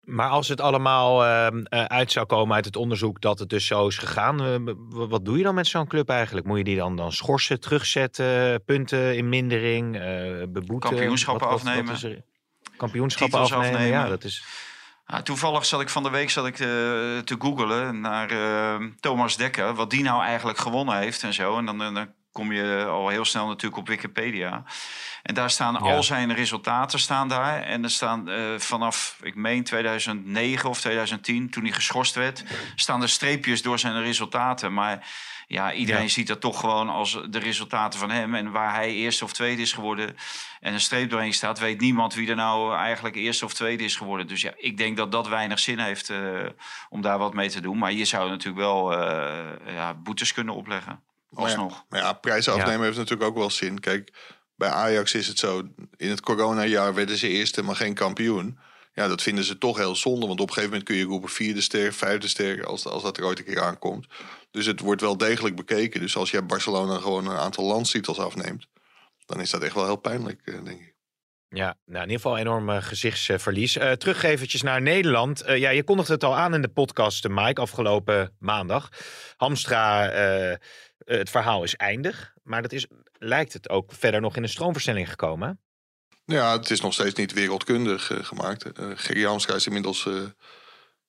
[0.00, 3.66] Maar als het allemaal ehm, eh, uit zou komen uit het onderzoek dat het dus
[3.66, 6.46] zo is gegaan, wat doe je dan met zo'n club eigenlijk?
[6.46, 9.92] Moet je die dan, dan schorsen, terugzetten, punten in mindering,
[10.52, 10.90] beboeten?
[10.90, 12.24] Kampioenschappen afnemen.
[12.76, 14.10] Kampioenschappen Titels afnemen, ja, afnemen.
[14.10, 14.44] dat is...
[15.06, 16.66] Ah, toevallig zat ik van de week zat ik, eh,
[17.18, 21.58] te googelen naar eh, Thomas Dekker, wat die nou eigenlijk gewonnen heeft en zo.
[21.58, 24.62] En dan, eh, dan kom je al heel snel natuurlijk op Wikipedia.
[25.22, 25.78] En daar staan Ja.
[25.94, 27.62] al zijn resultaten staan daar.
[27.62, 33.08] En er staan vanaf, ik meen 2009 of 2010, toen hij geschorst werd, staan er
[33.08, 34.72] streepjes door zijn resultaten.
[34.74, 35.06] Maar
[35.46, 36.08] ja, iedereen Ja.
[36.08, 38.34] ziet dat toch gewoon als de resultaten van hem.
[38.34, 40.16] En waar hij eerste of tweede is geworden
[40.60, 43.96] en een streep doorheen staat, weet niemand wie er nou eigenlijk eerste of tweede is
[43.96, 44.26] geworden.
[44.26, 46.18] Dus ja, ik denk dat dat weinig zin heeft eh,
[46.88, 47.78] om daar wat mee te doen.
[47.78, 51.02] Maar je zou natuurlijk wel eh, ja, boetes kunnen opleggen.
[51.28, 51.84] Maar ja, Alsnog.
[51.88, 52.60] Maar ja, prijzen Ja.
[52.60, 53.80] afnemen heeft natuurlijk ook wel zin.
[53.80, 54.12] Kijk,
[54.56, 55.62] bij Ajax is het zo.
[55.96, 58.58] In het coronajaar werden ze eerste, maar geen kampioen.
[58.94, 60.26] Ja, dat vinden ze toch heel zonde.
[60.26, 62.66] Want op een gegeven moment kun je roepen vierde ster, vijfde ster...
[62.66, 64.06] als, als dat er ooit een keer aankomt.
[64.50, 66.00] Dus het wordt wel degelijk bekeken.
[66.00, 68.66] Dus als jij Barcelona gewoon een aantal landstitels afneemt...
[69.26, 70.94] dan is dat echt wel heel pijnlijk, eh, denk ik.
[71.48, 73.76] Ja, nou, in ieder geval enorm eh, gezichtsverlies.
[73.76, 75.42] Eh terug naar Nederland.
[75.46, 78.88] Ja, je kondigde het al aan in de podcast, Mike, afgelopen maandag.
[79.36, 80.08] Hamstra,
[80.98, 82.32] het verhaal is eindig.
[82.42, 85.63] Maar dat is, lijkt het ook verder nog in een stroomversnelling gekomen.
[86.26, 88.64] Ja, het is nog steeds niet wereldkundig eh, gemaakt.
[89.10, 90.22] Uh, Hamstra is inmiddels eh,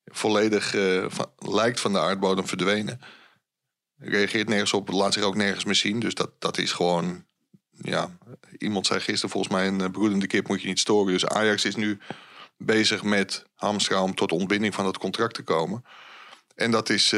[0.05, 0.69] volledig...
[1.07, 3.01] van- lijkt van de aardbodem verdwenen.
[3.97, 5.99] Reageert nergens op, laat zich ook nergens meer zien.
[5.99, 7.25] Dus dat, dat is gewoon...
[7.71, 8.17] Ja,
[8.57, 9.67] iemand zei gisteren volgens mij...
[9.67, 11.13] een broedende kip moet je niet storen.
[11.13, 11.97] Dus Ajax is nu
[12.57, 14.01] bezig met Hamstra...
[14.03, 15.85] om tot ontbinding van dat contract te komen.
[16.55, 17.13] En dat is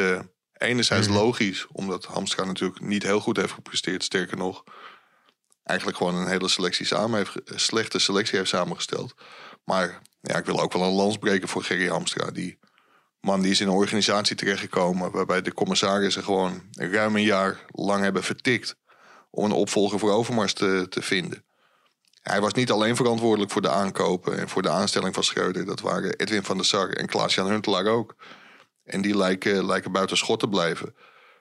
[0.54, 1.18] enerzijds Mhm.
[1.18, 1.68] logisch...
[1.72, 4.04] omdat Hamstra natuurlijk niet heel goed heeft gepresteerd.
[4.04, 4.64] Sterker nog,
[5.68, 9.14] eigenlijk gewoon een hele selectie samen heeft, slechte selectie heeft samengesteld.
[9.64, 12.32] Maar ja, ik wil ook wel een lans breken voor Gerry Hamstra.
[12.32, 12.60] Die
[13.22, 18.04] man die is in een organisatie terechtgekomen waarbij de commissarissen gewoon ruim een jaar lang
[18.04, 18.76] hebben vertikt
[19.30, 21.46] om een opvolger voor Overmars te, te vinden.
[22.22, 25.66] Hij was niet alleen verantwoordelijk voor de aankopen en voor de aanstelling van Schreuder.
[25.66, 28.16] Dat waren Edwin van der Sar en Klaas-Jan Huntelaar ook.
[28.84, 30.96] En die lijken, lijken buiten schot te blijven.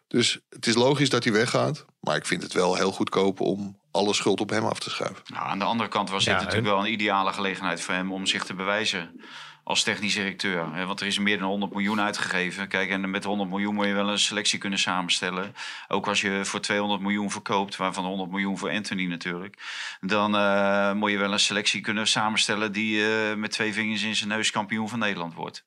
[0.08, 1.84] Dus het is logisch dat hij weggaat.
[2.00, 5.22] Maar ik vind het wel heel goedkoop om alle schuld op hem af te schuiven.
[5.26, 8.12] Nou, aan de andere kant was dit Ja, natuurlijk wel een ideale gelegenheid voor hem
[8.12, 9.20] om zich te bewijzen
[9.66, 10.74] als technisch directeur.
[10.74, 12.68] hè, Want er is meer dan 100 miljoen uitgegeven.
[12.68, 15.54] Kijk, en met 100 miljoen moet je wel een selectie kunnen samenstellen.
[15.88, 19.62] Ook als je voor 200 miljoen verkoopt, waarvan 100 miljoen voor Anthony natuurlijk.
[20.00, 24.16] Dan eh, moet je wel een selectie kunnen samenstellen die eh, met twee vingers in
[24.16, 25.64] zijn neus kampioen van Nederland wordt.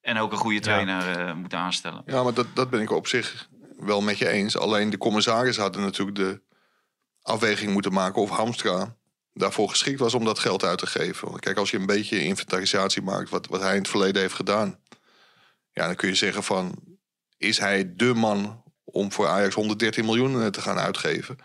[0.00, 2.02] En ook een goede trainer eh, moet aanstellen.
[2.06, 4.58] Ja, maar dat, dat ben ik op zich wel met je eens.
[4.58, 6.42] Alleen de commissaris hadden natuurlijk de
[7.22, 8.96] afweging moeten maken of Hamstra
[9.32, 11.28] daarvoor geschikt was om dat geld uit te geven.
[11.28, 14.34] Want kijk, als je een beetje inventarisatie maakt wat, wat hij in het verleden heeft
[14.34, 14.78] gedaan,
[15.70, 16.74] ja, dan kun je zeggen van
[17.36, 21.36] is hij de man om voor Ajax 113 miljoen eh, te gaan uitgeven?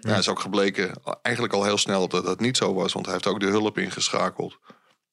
[0.00, 3.04] Ja, het is ook gebleken eigenlijk al heel snel dat dat niet zo was, want
[3.04, 4.58] hij heeft ook de hulp ingeschakeld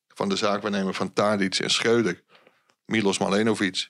[0.08, 2.24] van de zaakwaarnemer van Tadic en Schreuder,
[2.86, 3.90] Milos Malenovic.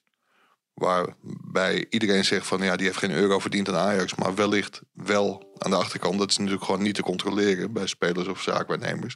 [0.74, 4.16] Waarbij iedereen zegt van ja, die heeft geen euro verdiend aan Ajax.
[4.16, 6.20] Maar wellicht wel aan de achterkant.
[6.20, 9.16] Dat is natuurlijk gewoon niet te controleren bij spelers of zaakwaarnemers.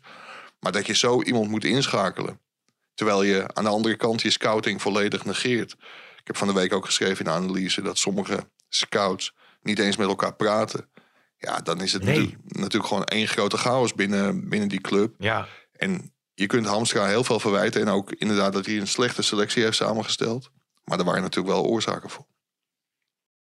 [0.59, 2.39] Maar dat je zo iemand moet inschakelen.
[2.93, 5.71] Terwijl je aan de andere kant je scouting volledig negeert.
[6.19, 9.97] Ik heb van de week ook geschreven in de analyse dat sommige scouts niet eens
[9.97, 10.89] met elkaar praten.
[11.37, 12.37] Ja, dan is het Nee.
[12.47, 15.15] natuurlijk gewoon één grote chaos binnen, binnen die club.
[15.17, 17.81] Ja, En je kunt Hamstra heel veel verwijten.
[17.81, 20.49] En ook inderdaad dat hij een slechte selectie heeft samengesteld.
[20.87, 22.25] Maar er waren natuurlijk wel oorzaken voor.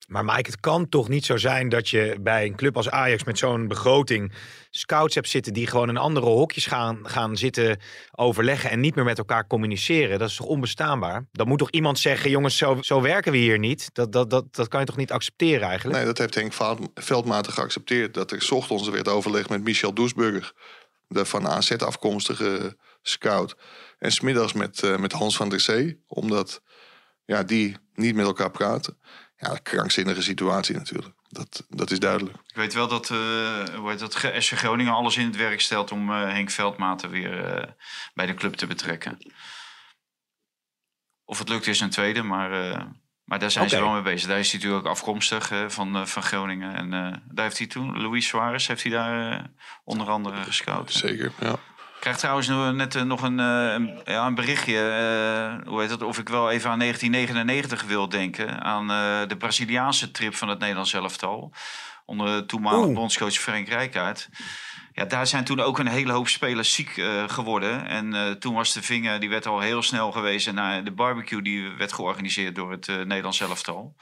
[0.06, 3.24] maar Mike, het kan toch niet zo zijn dat je bij een club als Ajax
[3.24, 4.32] met zo'n begroting
[4.70, 9.04] scouts hebt zitten die gewoon in andere hokjes gaan, gaan zitten overleggen en niet meer
[9.04, 10.18] met elkaar communiceren.
[10.18, 11.26] Dat is toch onbestaanbaar?
[11.32, 13.90] Dan moet toch iemand zeggen, jongens, zo, zo werken we hier niet.
[13.92, 15.96] Dat, dat, dat, dat kan je toch niet accepteren eigenlijk?
[15.98, 16.52] Nee, dat heeft Henk
[16.94, 18.14] Veldmaten geaccepteerd.
[18.14, 20.52] Dat er ochtends werd overlegd met Michel Doesburger.
[21.08, 23.56] De van AZ afkomstige scout.
[23.98, 26.04] En smiddags met, eh, met Hans van der Zee.
[26.06, 26.62] Omdat
[27.30, 28.98] ja, die niet met elkaar praten.
[29.36, 31.14] Ja, een krankzinnige situatie natuurlijk.
[31.28, 32.36] Dat, dat is duidelijk.
[32.46, 35.92] Ik weet wel dat, eh hoe heet dat SC Groningen alles in het werk stelt
[35.92, 37.68] om eh, Henk Veldmaten weer eh,
[38.14, 39.18] bij de club te betrekken.
[41.30, 42.84] Of het lukt is een tweede, maar, eh,
[43.24, 44.28] maar daar zijn ze wel mee bezig.
[44.28, 46.74] Daar is hij natuurlijk afkomstig van, eh, van Groningen.
[46.74, 49.50] En eh, daar heeft hij toen, Luis Suarez, heeft hij daar
[49.84, 50.92] onder andere gescout.
[50.92, 51.58] Zeker, ja.
[52.00, 54.76] Ik krijg trouwens net eh, nog een, eh, een, ja, een berichtje.
[54.78, 56.02] eh, hoe heet dat?
[56.02, 58.62] Of ik wel even aan 1999 wil denken.
[58.62, 61.52] Aan eh, de Braziliaanse trip van het Nederlands elftal.
[62.04, 62.94] Onder toenmalig Oeh.
[62.94, 64.28] bondscoach Frank Rijkaard.
[64.92, 67.86] Ja, daar zijn toen ook een hele hoop spelers ziek eh, geworden.
[67.86, 71.42] En eh, toen was de vinger, die werd al heel snel gewezen naar de barbecue
[71.42, 73.94] die werd georganiseerd door het eh, Nederlands elftal.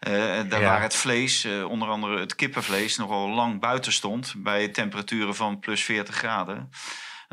[0.00, 0.12] Eh,
[0.48, 0.68] daar Ja.
[0.68, 4.34] waar het vlees, eh, onder andere het kippenvlees, nogal lang buiten stond.
[4.36, 6.70] Bij temperaturen van plus 40 graden.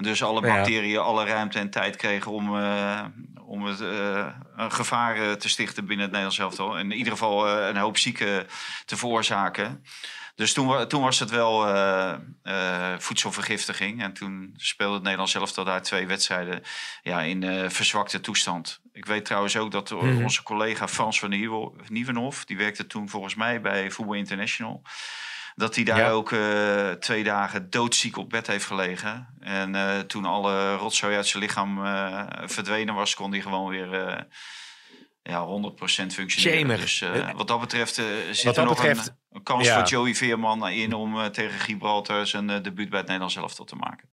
[0.02, 3.06] En dus alle bacteriën alle ruimte en tijd kregen om, eh,
[3.46, 6.78] om het, eh, een gevaar eh, te stichten binnen het Nederlands elftal.
[6.78, 8.48] En in ieder geval een hoop zieken
[8.86, 9.84] te veroorzaken.
[10.36, 11.66] Dus toen, toen was het wel
[12.98, 14.02] voedselvergiftiging.
[14.02, 16.64] En toen speelde het Nederlands elftal daar twee wedstrijden
[17.04, 18.80] ja, in verzwakte toestand.
[18.94, 20.24] Ik weet trouwens ook dat Mhm.
[20.24, 22.46] onze collega Frans van Nieuwen- Nieuwenhof...
[22.46, 24.82] die werkte toen volgens mij bij Voetbal International...
[25.56, 26.10] dat hij daar Ja.
[26.10, 29.28] ook eh, twee dagen doodziek op bed heeft gelegen.
[29.40, 33.16] En eh, toen alle rotzooi uit zijn lichaam eh, verdwenen was...
[33.16, 34.26] kon hij gewoon weer...
[35.24, 36.88] ja, 100% functioneren.
[36.88, 37.22] Shamer.
[37.22, 37.94] Dus wat dat betreft
[38.32, 39.80] zit Wat er nog betreft, een, een kans ja.
[39.80, 44.10] voor Joey Veerman in om tegen Gibraltar zijn debuut bij het Nederlands elftal te maken.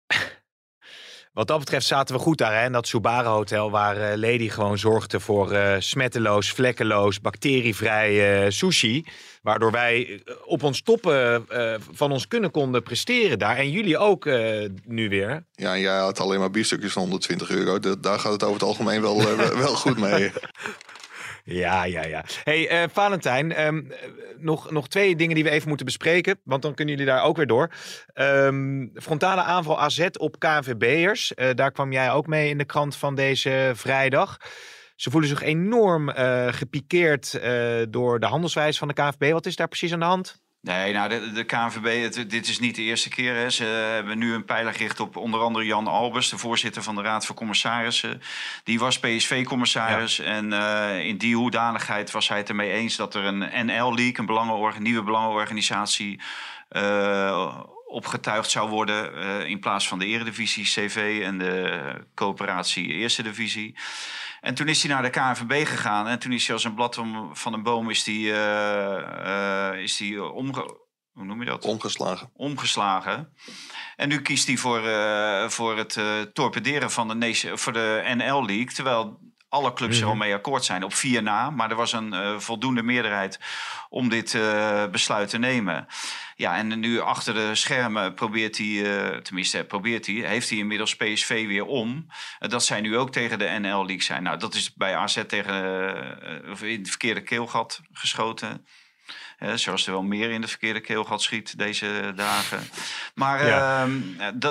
[1.37, 2.66] Wat dat betreft zaten we goed daar, hè?
[2.66, 8.51] in dat Subara Hotel, waar eh, Lady gewoon zorgde voor eh, smetteloos, vlekkeloos, bacterievrij eh,
[8.51, 9.05] sushi.
[9.42, 11.46] Waardoor wij op ons toppen
[11.92, 13.57] van ons kunnen konden presteren daar.
[13.57, 14.25] En jullie ook
[14.85, 15.44] nu weer.
[15.53, 17.79] Ja, en jij had alleen maar biefstukjes van 120 euro.
[17.79, 20.33] Da- daar gaat het over het algemeen wel, wel- wel goed mee.
[21.48, 22.24] Ja, ja, ja.
[22.44, 26.40] hey, eh, Valentijn, ehm, eh, nog, nog twee dingen die we even moeten bespreken.
[26.44, 27.70] Want dan kunnen jullie daar ook weer door.
[28.12, 31.35] Ehm, frontale aanval AZ op KNVB'ers.
[31.35, 34.37] Eh daar kwam jij ook mee in de krant van deze vrijdag.
[34.96, 37.40] Ze voelen zich enorm eh, gepikeerd
[37.88, 39.32] door de handelswijze van de KNVB.
[39.32, 40.45] Wat is daar precies aan de hand?
[40.66, 43.35] Nee, nou, de, de KNVB, het, dit is niet de eerste keer.
[43.35, 43.50] Hè.
[43.50, 47.02] Ze hebben nu een pijler gericht op onder andere Jan Albers, de voorzitter van de
[47.02, 48.22] Raad van Commissarissen.
[48.64, 53.24] Die was PSV-commissaris en eh, in die hoedanigheid was hij het ermee eens dat er
[53.24, 56.20] een NL-league, een nieuwe belangenorganisatie,
[56.68, 61.81] eh, opgetuigd zou worden eh, in plaats van de Eredivisie CV en de
[62.14, 63.74] coöperatie Eerste Divisie.
[64.46, 67.00] En toen is hij naar de KNVB gegaan en toen is hij als een blad
[67.32, 71.64] van een boom is die, uh, is die omge hoe noem je dat?
[71.64, 72.30] Omgeslagen.
[72.32, 73.32] Omgeslagen.
[73.96, 74.80] En nu kiest hij voor,
[75.50, 75.98] voor het
[76.32, 78.72] torpederen van de, Nation, voor de NL League.
[78.74, 80.18] Terwijl alle clubs er al mhm.
[80.18, 81.50] mee akkoord zijn op vier na.
[81.50, 83.40] Maar er was een uh, voldoende meerderheid
[83.88, 85.87] om dit uh, besluit te nemen.
[86.37, 90.96] Ja, en nu achter de schermen probeert hij, uh, tenminste probeert hij, heeft hij inmiddels
[90.96, 92.06] PSV weer om.
[92.38, 94.22] dat zij nu ook tegen de NL League zijn.
[94.22, 95.54] Nou, dat is bij AZ tegen,
[96.61, 98.66] in het verkeerde keelgat geschoten
[99.55, 102.68] zoals er wel meer in de verkeerde keelgat schiet deze dagen.
[103.14, 104.01] Maar ehm,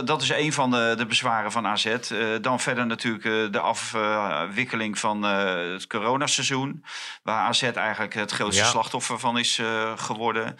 [0.05, 1.85] dat is een van de, de bezwaren van AZ.
[1.85, 6.83] Uh, dan verder natuurlijk uh, de afwikkeling van uh, het coronaseizoen.
[7.23, 9.61] Waar AZ eigenlijk het grootste slachtoffer van is
[9.95, 10.57] geworden.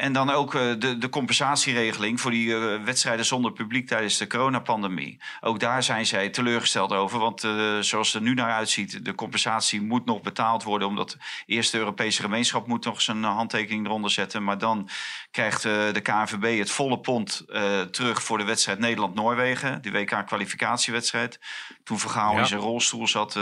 [0.00, 4.26] En dan ook uh, de, de compensatieregeling voor die uh, wedstrijden zonder publiek tijdens de
[4.26, 5.20] coronapandemie.
[5.40, 7.18] Ook daar zijn zij teleurgesteld over.
[7.18, 10.88] Want uh, zoals het er nu naar uitziet, de compensatie moet nog betaald worden.
[10.88, 14.44] Omdat eerst de Europese gemeenschap moet nog zijn handtekening eronder zetten.
[14.44, 14.88] Maar dan
[15.30, 17.44] krijgt de KNVB het volle pond
[17.90, 19.82] terug voor de wedstrijd Nederland-Noorwegen.
[19.82, 21.40] Die WK-kwalificatiewedstrijd.
[21.84, 23.38] Toen Vergaal in zijn rolstoel zat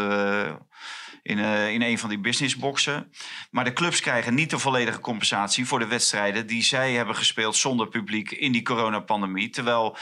[1.22, 3.12] in, uh, in een van die businessboxen.
[3.50, 7.56] Maar de clubs krijgen niet de volledige compensatie voor de wedstrijden die zij hebben gespeeld
[7.56, 9.50] zonder publiek in die coronapandemie.
[9.50, 9.96] Terwijl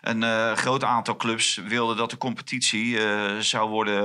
[0.00, 4.00] een uh, groot aantal clubs wilde dat de competitie uh, zou worden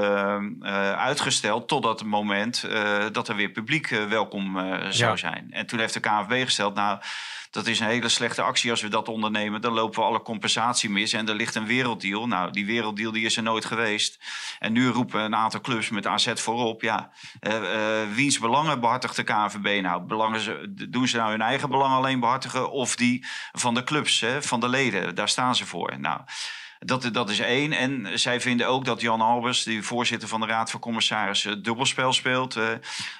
[0.97, 2.65] uitgesteld totdat het moment
[3.11, 4.57] dat er weer publiek welkom
[4.89, 5.47] zou zijn.
[5.49, 6.99] En toen heeft de KNVB gesteld, nou
[7.57, 9.61] dat is een hele slechte actie als we dat ondernemen.
[9.61, 12.27] Dan lopen we alle compensatie mis en er ligt een werelddeal.
[12.27, 14.19] Nou, die werelddeal die is er nooit geweest.
[14.59, 16.81] En nu roepen een aantal clubs met AZ voorop.
[16.81, 20.01] Ja, uh, uh, wiens belangen behartigt de KNVB nou?
[20.01, 24.41] Belangen doen ze nou hun eigen belang alleen behartigen of die van de clubs, hè,
[24.41, 25.15] van de leden?
[25.15, 25.99] Daar staan ze voor.
[25.99, 26.21] Nou...
[26.79, 27.73] Dat, dat is één.
[27.73, 32.13] En zij vinden ook dat Jan Albers, die voorzitter van de Raad van Commissarissen, dubbelspel
[32.13, 32.57] speelt.
[32.57, 32.69] Uh,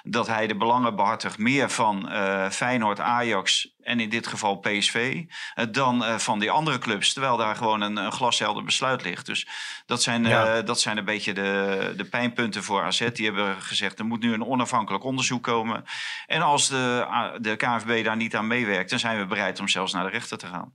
[0.02, 5.22] dat hij de belangen behartigt meer van uh, Feyenoord, Ajax en in dit geval PSV,
[5.56, 7.12] uh, dan van die andere clubs.
[7.12, 9.26] Terwijl daar gewoon een, een glashelder besluit ligt.
[9.26, 9.48] Dus
[9.86, 10.62] dat zijn, ja.
[10.62, 13.10] dat zijn een beetje de, de pijnpunten voor AZ.
[13.12, 15.84] Die hebben gezegd, er moet nu een onafhankelijk onderzoek komen.
[16.26, 17.06] En als de,
[17.40, 20.38] de KNVB daar niet aan meewerkt, dan zijn we bereid om zelfs naar de rechter
[20.38, 20.74] te gaan.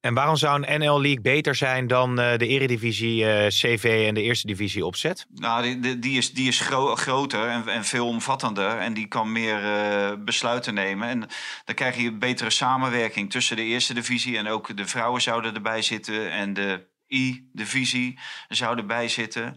[0.00, 4.14] En waarom zou een NL League beter zijn dan uh, de Eredivisie, uh, CV en
[4.14, 5.26] de Eerste Divisie opzet?
[5.34, 8.78] Nou, die, die is, die is gro groter en, en veel omvattender.
[8.78, 11.08] En die kan meer uh, besluiten nemen.
[11.08, 11.20] En
[11.64, 14.36] dan krijg je betere samenwerking tussen de Eerste Divisie.
[14.36, 16.30] En ook de vrouwen zouden erbij zitten.
[16.30, 18.18] En de I-divisie
[18.48, 19.54] zou erbij zitten.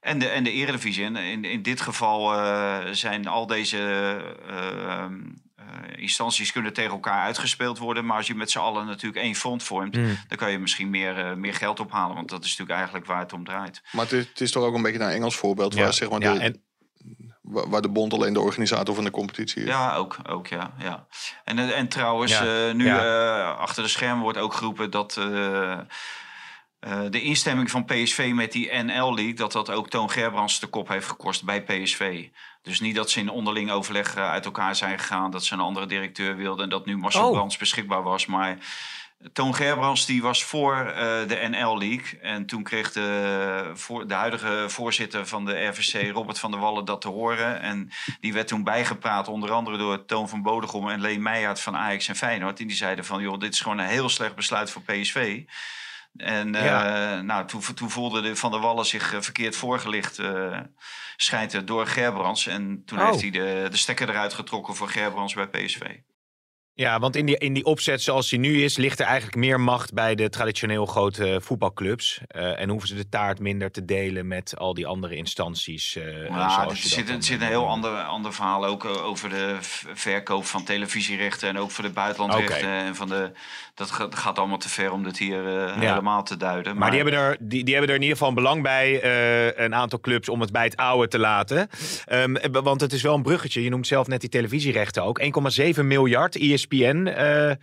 [0.00, 1.04] En de, en de Eredivisie.
[1.04, 2.32] En in, in dit geval
[2.94, 3.76] zijn al deze
[5.60, 8.06] uh, instanties kunnen tegen elkaar uitgespeeld worden.
[8.06, 10.18] Maar als je met z'n allen natuurlijk één front vormt, mm.
[10.28, 12.14] dan kan je misschien meer, uh, meer geld ophalen.
[12.14, 13.82] Want dat is natuurlijk eigenlijk waar het om draait.
[13.92, 16.20] Maar het is, het is toch ook een beetje een Engels voorbeeld waar, zeg maar,
[16.20, 16.62] de, en...
[17.42, 19.68] waar de bond alleen de organisator van de competitie is.
[19.68, 20.16] Ja, ook.
[20.28, 21.06] ook ja, ja.
[21.44, 22.72] En, eh, en trouwens, ja.
[22.72, 23.50] nu ja.
[23.50, 25.20] achter de schermen wordt ook geroepen dat.
[26.80, 30.66] Uh, de instemming van PSV met die NL League, dat dat ook Toon Gerbrands de
[30.66, 32.28] kop heeft gekost bij PSV.
[32.62, 35.60] Dus niet dat ze in onderling overleg uh, uit elkaar zijn gegaan, dat ze een
[35.60, 37.32] andere directeur wilden en dat nu Marcel oh.
[37.32, 38.26] Brands beschikbaar was.
[38.26, 38.58] Maar
[39.32, 40.94] Toon Gerbrands die was voor uh,
[41.28, 42.20] de NL League.
[42.20, 46.84] En toen kreeg de, voor, de huidige voorzitter van de RVC, Robert van der Wallen,
[46.84, 47.60] dat te horen.
[47.60, 51.76] En die werd toen bijgepraat, onder andere door Toon van Bodegom en Leen Meijert van
[51.76, 52.60] Ajax en Feyenoord.
[52.60, 55.42] En die zeiden van, joh, dit is gewoon een heel slecht besluit voor PSV.
[56.18, 60.60] En uh, nou, toen, toen voelde de Van der Wallen zich uh, verkeerd voorgelicht, uh,
[61.16, 62.46] schijnt het, door Gerbrands.
[62.46, 63.06] En toen oh.
[63.06, 65.80] heeft hij de, de stekker eruit getrokken voor Gerbrands bij PSV.
[66.80, 69.60] Ja, want in die, in die opzet zoals die nu is, ligt er eigenlijk meer
[69.60, 72.20] macht bij de traditioneel grote voetbalclubs.
[72.36, 75.96] Uh, en hoeven ze de taart minder te delen met al die andere instanties.
[75.96, 79.56] Uh, ja, er zit, zit een heel ander, ander verhaal ook over de
[79.94, 82.68] verkoop van televisierechten en ook voor de buitenlandrechten.
[82.68, 83.30] En van de,
[83.74, 86.72] dat gaat allemaal te ver om dit hier uh, helemaal te duiden.
[86.72, 89.04] Maar, maar, die, hebben er, die, die hebben er in ieder geval belang bij,
[89.56, 91.68] een aantal clubs, om het bij het oude te laten.
[92.12, 93.62] Um, want het is wel een bruggetje.
[93.62, 95.20] Je noemt zelf net die televisierechten ook.
[95.76, 96.34] 1,7 miljard.
[96.34, 97.56] ISP ESPN uh, uh,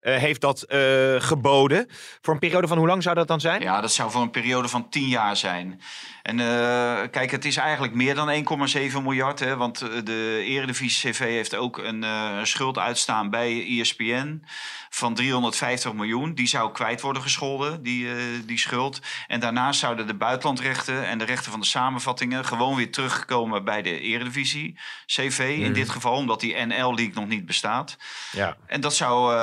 [0.00, 0.78] heeft dat uh,
[1.18, 1.86] geboden.
[2.20, 3.62] Voor een periode van hoe lang zou dat dan zijn?
[3.62, 5.80] Ja, dat zou voor een periode van 10 jaar zijn.
[6.22, 8.44] En uh, kijk, het is eigenlijk meer dan
[8.90, 9.38] 1,7 miljard.
[9.38, 12.04] Hè, want de Eredivisie CV heeft ook een
[12.46, 14.44] schuld uitstaan bij ESPN
[14.90, 16.34] van 350 miljoen.
[16.34, 18.08] Die zou kwijt worden gescholden, die,
[18.44, 19.00] die schuld.
[19.26, 23.82] En daarnaast zouden de buitenlandrechten en de rechten van de samenvattingen gewoon weer terugkomen bij
[23.82, 25.38] de Eredivisie CV.
[25.38, 25.72] In mhm.
[25.72, 27.96] dit geval, omdat die NL League nog niet bestaat.
[28.32, 28.56] Ja.
[28.66, 29.34] En dat zou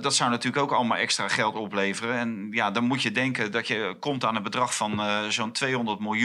[0.00, 2.18] dat zou natuurlijk ook allemaal extra geld opleveren.
[2.18, 5.52] En ja, dan moet je denken dat je komt aan een bedrag van eh, zo'n
[5.52, 6.16] 200 miljoen.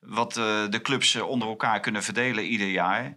[0.00, 3.16] Wat eh, de clubs eh, onder elkaar kunnen verdelen ieder jaar.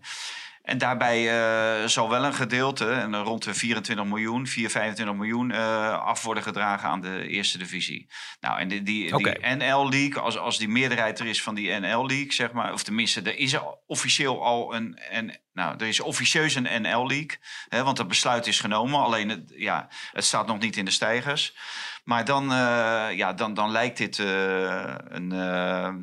[0.62, 5.52] En daarbij eh, zal wel een gedeelte, en rond de 24 miljoen, 4, 25 miljoen,
[5.52, 8.10] eh, af worden gedragen aan de eerste divisie.
[8.40, 9.16] Nou, en die, die,
[9.56, 13.38] NL-league, als, als die meerderheid er is van die NL-league, zeg maar, of tenminste, er
[13.38, 17.38] is officieel al een, en nou, er is officieus een NL-league,
[17.70, 20.92] hè, want het besluit is genomen, alleen het, ja, het staat nog niet in de
[20.92, 21.56] stijgers.
[22.04, 25.32] Maar dan, eh, ja, dan, dan lijkt dit een,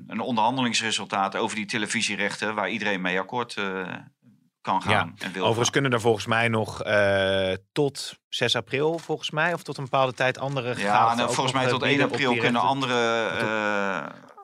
[0.07, 3.57] een onderhandelingsresultaat over die televisierechten waar iedereen mee akkoord
[4.69, 5.73] kan gaan Ja, en wil Overigens gaan.
[5.73, 10.15] kunnen er volgens mij nog eh, tot 6 april, volgens mij, of tot een bepaalde
[10.15, 13.27] tijd andere Ja, nou, volgens mij eh, tot 1 bieden op april kunnen andere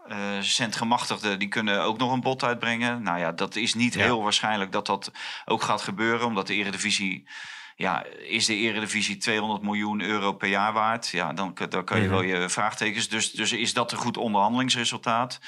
[0.08, 1.38] eh, centgemachtigden...
[1.38, 3.02] die kunnen ook nog een bod uitbrengen.
[3.02, 4.00] Nou ja, dat is niet Ja.
[4.00, 5.10] heel waarschijnlijk dat dat
[5.44, 6.26] ook gaat gebeuren...
[6.26, 7.28] omdat de eredivisie...
[7.76, 11.08] Ja, is de eredivisie 200 miljoen euro per jaar waard?
[11.08, 12.12] Ja, dan, dan kan je Mhm.
[12.12, 13.08] wel je vraagtekens...
[13.08, 15.38] Dus, dus is dat een goed onderhandelingsresultaat?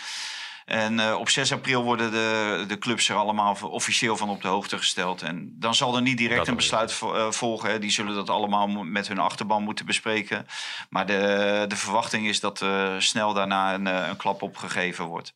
[0.67, 4.49] En eh, op 6 april worden de, de clubs er allemaal officieel van op de
[4.49, 5.23] hoogte gesteld.
[5.23, 7.71] En dan zal er niet direct Dat een besluit eh, volgen.
[7.71, 7.79] Hè.
[7.79, 10.47] Die zullen dat allemaal met hun achterban moeten bespreken.
[10.91, 15.35] Maar de, de verwachting is dat eh, snel daarna een, een klap opgegeven wordt.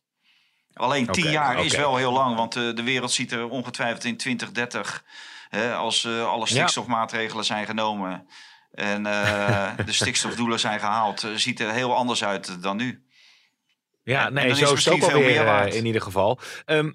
[0.73, 4.03] Alleen tien Oké, jaar is wel heel lang, want eh, de wereld ziet er ongetwijfeld
[4.03, 5.03] in 2030,
[5.49, 8.27] hè, als alle stikstofmaatregelen zijn genomen
[8.71, 9.03] en
[9.85, 13.05] de stikstofdoelen zijn gehaald, eh, ziet er heel anders uit dan nu.
[14.03, 15.73] Ja, En- nee, en zo is het ook alweer meer eh, waard.
[15.73, 16.39] in ieder geval.
[16.65, 16.91] Ehm,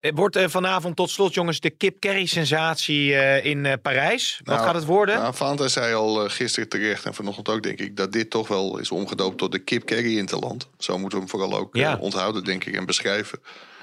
[0.00, 4.40] het wordt eh, vanavond tot slot, jongens, de Kip Kerry-sensatie eh, in eh, Parijs.
[4.44, 5.34] Wat Nou, gaat het worden?
[5.38, 8.90] Nou, zei al gisteren terecht en vanochtend ook, denk ik, dat dit toch wel is
[8.90, 10.68] omgedoopt tot de kip Kerry Interland.
[10.78, 11.96] Zo moeten we hem vooral ook Ja.
[11.96, 13.40] onthouden, denk ik, en beschrijven.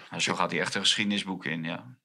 [0.09, 1.97] Nou, zo gaat hij echt een geschiedenisboek in, ja.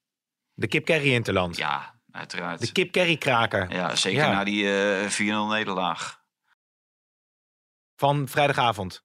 [0.53, 1.57] De Kip Kerry-interland.
[1.57, 2.59] Ja, uiteraard.
[2.61, 4.31] De Kip Kerry-kraker Ja, zeker Ja.
[4.31, 6.19] na die eh 4-0 nederlaag
[7.95, 9.03] van vrijdagavond.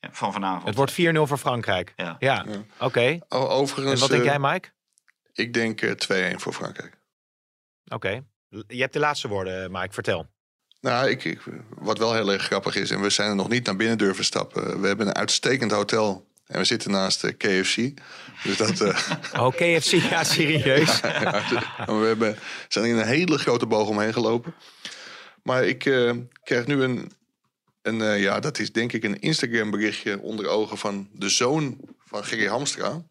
[0.00, 0.64] Van vanavond.
[0.66, 1.92] Het wordt 4-0 voor Frankrijk.
[1.96, 2.16] Ja.
[2.18, 2.62] Ja, Ja.
[2.86, 3.18] oké.
[3.28, 4.68] Overigens, En wat denk eh, jij, Mike?
[5.32, 6.96] ik denk eh, 2-1 voor Frankrijk.
[7.88, 8.22] Oké.
[8.66, 9.92] Je hebt de laatste woorden, eh, Mike.
[9.92, 10.26] Vertel.
[10.80, 13.66] Nou, ik, ik- wat wel heel erg grappig is, en we zijn er nog niet
[13.66, 14.80] naar binnen durven stappen.
[14.80, 17.76] We hebben een uitstekend hotel en we zitten naast de KFC.
[18.44, 19.10] Dus dat, eh,
[19.42, 21.00] Oh, KFC, ja, serieus.
[21.00, 21.42] ja,
[21.86, 22.38] we hebben,
[22.68, 24.54] zijn in een hele grote boog omheen gelopen.
[25.42, 27.12] Maar ik eh, krijg nu een,
[27.88, 31.80] een eh, ja, dat is denk ik een Instagram berichtje onder ogen van de zoon
[32.04, 33.02] van Gerry Hamstra.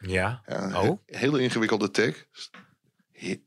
[0.00, 0.42] Ja.
[0.48, 0.82] Oh.
[0.82, 2.50] he- hele ingewikkelde tekst.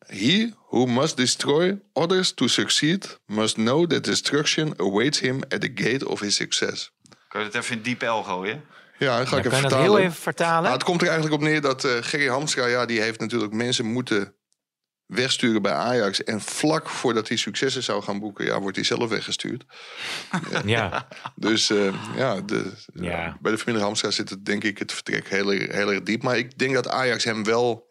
[0.07, 5.71] He, who must destroy others to succeed must know that destruction awaits him at the
[5.75, 6.91] gate of his success.
[7.27, 8.63] Kun je het even in diep L gooien?
[8.97, 9.83] Ja, dan ga ik kan even je dat vertalen.
[9.95, 10.61] heel even vertalen?
[10.61, 13.53] Nou, het komt er eigenlijk op neer dat eh Gerry Hamstra, ja, die heeft natuurlijk
[13.53, 14.35] mensen moeten
[15.11, 16.23] wegsturen bij Ajax.
[16.23, 19.63] En vlak voordat hij successen zou gaan boeken, ja, wordt hij zelf weggestuurd.
[20.65, 21.07] Ja.
[21.35, 23.37] Dus eh, ja, de, Ja.
[23.41, 26.23] bij de familie Hamstra zit het denk ik het vertrek heel, erg- heel erg diep.
[26.23, 27.89] Maar ik denk dat Ajax hem wel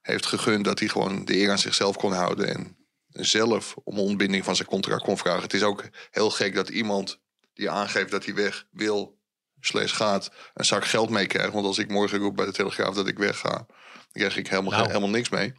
[0.00, 2.48] heeft gegund dat hij gewoon de eer aan zichzelf kon houden.
[2.54, 2.76] En
[3.08, 5.42] zelf om ontbinding van zijn contract kon vragen.
[5.42, 7.20] Het is ook heel gek dat iemand
[7.54, 9.18] die aangeeft dat hij weg wil,
[9.60, 11.52] slash gaat, een zak geld meekrijgt.
[11.52, 13.66] Want als ik morgen roep bij de Telegraaf dat ik wegga, dan
[14.12, 14.86] krijg ik helemaal, Nou.
[14.86, 15.52] helemaal niks mee.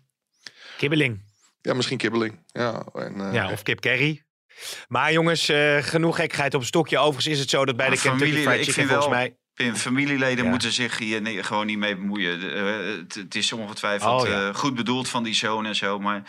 [0.77, 1.21] Kibbeling.
[1.61, 2.39] Ja, misschien kibbeling.
[2.51, 4.23] Ja, en, eh, Ja, of Kip Kerry.
[4.87, 6.97] Maar jongens, eh, genoeg gekheid op een stokje.
[6.97, 9.09] Overigens is het zo dat bij Maar de Kentucky familie- Fried ik Chicken vind volgens
[9.09, 9.37] wel- mij...
[9.53, 10.49] Pim, familieleden Ja.
[10.49, 12.53] moeten zich hier nee- gewoon niet mee bemoeien.
[12.55, 14.47] Eh, het, is ongetwijfeld Oh, ja.
[14.49, 15.99] eh, goed bedoeld van die zoon en zo.
[15.99, 16.21] Maar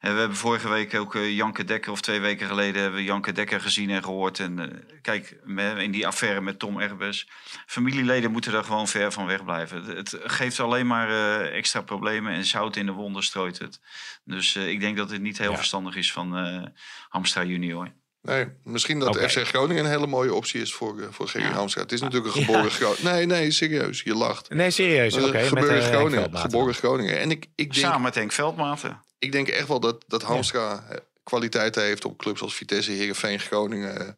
[0.00, 3.04] eh, we hebben vorige week ook eh, Janke Dekker, of twee weken geleden, hebben we
[3.06, 4.38] Janke Dekker gezien en gehoord.
[4.38, 5.36] En eh, kijk,
[5.78, 7.28] in die affaire met Tom Erbes.
[7.66, 9.84] Familieleden moeten daar gewoon ver van weg blijven.
[9.84, 13.80] Het, geeft alleen maar eh, extra problemen en zout in de wonden strooit het.
[14.24, 15.56] Dus eh, ik denk dat het niet heel Ja.
[15.56, 16.62] verstandig is van eh
[17.08, 17.92] Hamstra junior.
[18.22, 19.28] Nee, misschien dat Oké.
[19.28, 21.52] FC Groningen een hele mooie optie is voor, voor Gerry Ja.
[21.52, 21.82] Hamstra.
[21.82, 23.04] Het is natuurlijk een geboren Groningen.
[23.04, 24.02] Nee, nee, serieus.
[24.02, 24.50] Je lacht.
[24.50, 25.14] Nee, serieus.
[25.14, 26.38] Oké, met geboren eh, Groningen.
[26.38, 27.18] Geboren Groningen.
[27.18, 29.02] En ik, ik, denk, Samen met Henk Veldmaten.
[29.18, 33.40] Ik denk echt wel dat, dat Hamstra eh, kwaliteiten heeft om clubs als Vitesse, Heerenveen,
[33.40, 34.08] Groningen eh,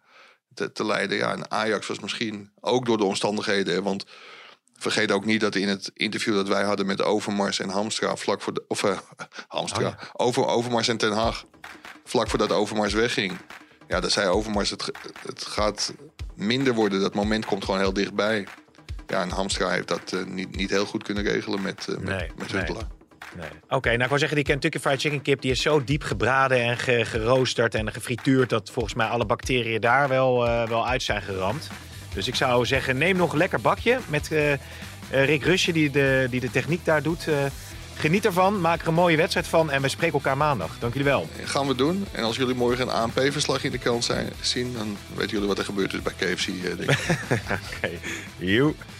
[0.55, 1.17] te, te leiden.
[1.17, 3.83] Ja, en Ajax was misschien ook door de omstandigheden.
[3.83, 4.05] Want
[4.79, 8.43] vergeet ook niet dat in het interview dat wij hadden met Overmars en Hamstra, vlak
[8.43, 8.65] voor de.
[8.69, 8.99] Of eh,
[9.49, 9.99] Hamstra.
[10.13, 11.45] Oh Over, Overmars en Ten Haag.
[12.05, 13.39] Vlak voordat Overmars wegging.
[13.89, 14.91] Ja, daar zei Overmars, het,
[15.27, 15.95] het gaat
[16.35, 17.01] minder worden.
[17.01, 18.47] Dat moment komt gewoon heel dichtbij.
[19.07, 22.53] Ja, en Hamstra heeft dat niet, niet heel goed kunnen regelen met, met, Nee, met
[22.53, 23.00] nee.
[23.37, 23.49] Nee.
[23.68, 26.62] Oké, nou ik wou zeggen, die Kentucky Fried Chicken kip die is zo diep gebraden
[26.62, 31.03] en ge- geroosterd en gefrituurd dat volgens mij alle bacteriën daar wel, eh, wel uit
[31.03, 31.68] zijn geramd.
[32.14, 34.59] Dus ik zou zeggen, neem nog een lekker bakje met eh, eh,
[35.11, 37.26] Rick Rusje die de, die de techniek daar doet.
[37.95, 40.76] Geniet ervan, maak er een mooie wedstrijd van en we spreken elkaar maandag.
[40.78, 41.28] Dank jullie wel.
[41.45, 42.07] Gaan we doen.
[42.12, 45.59] En als jullie morgen een ANP-verslag in de krant zijn, zien, dan weten jullie wat
[45.59, 46.47] er gebeurd is bij KFC.
[46.76, 46.99] denk ik.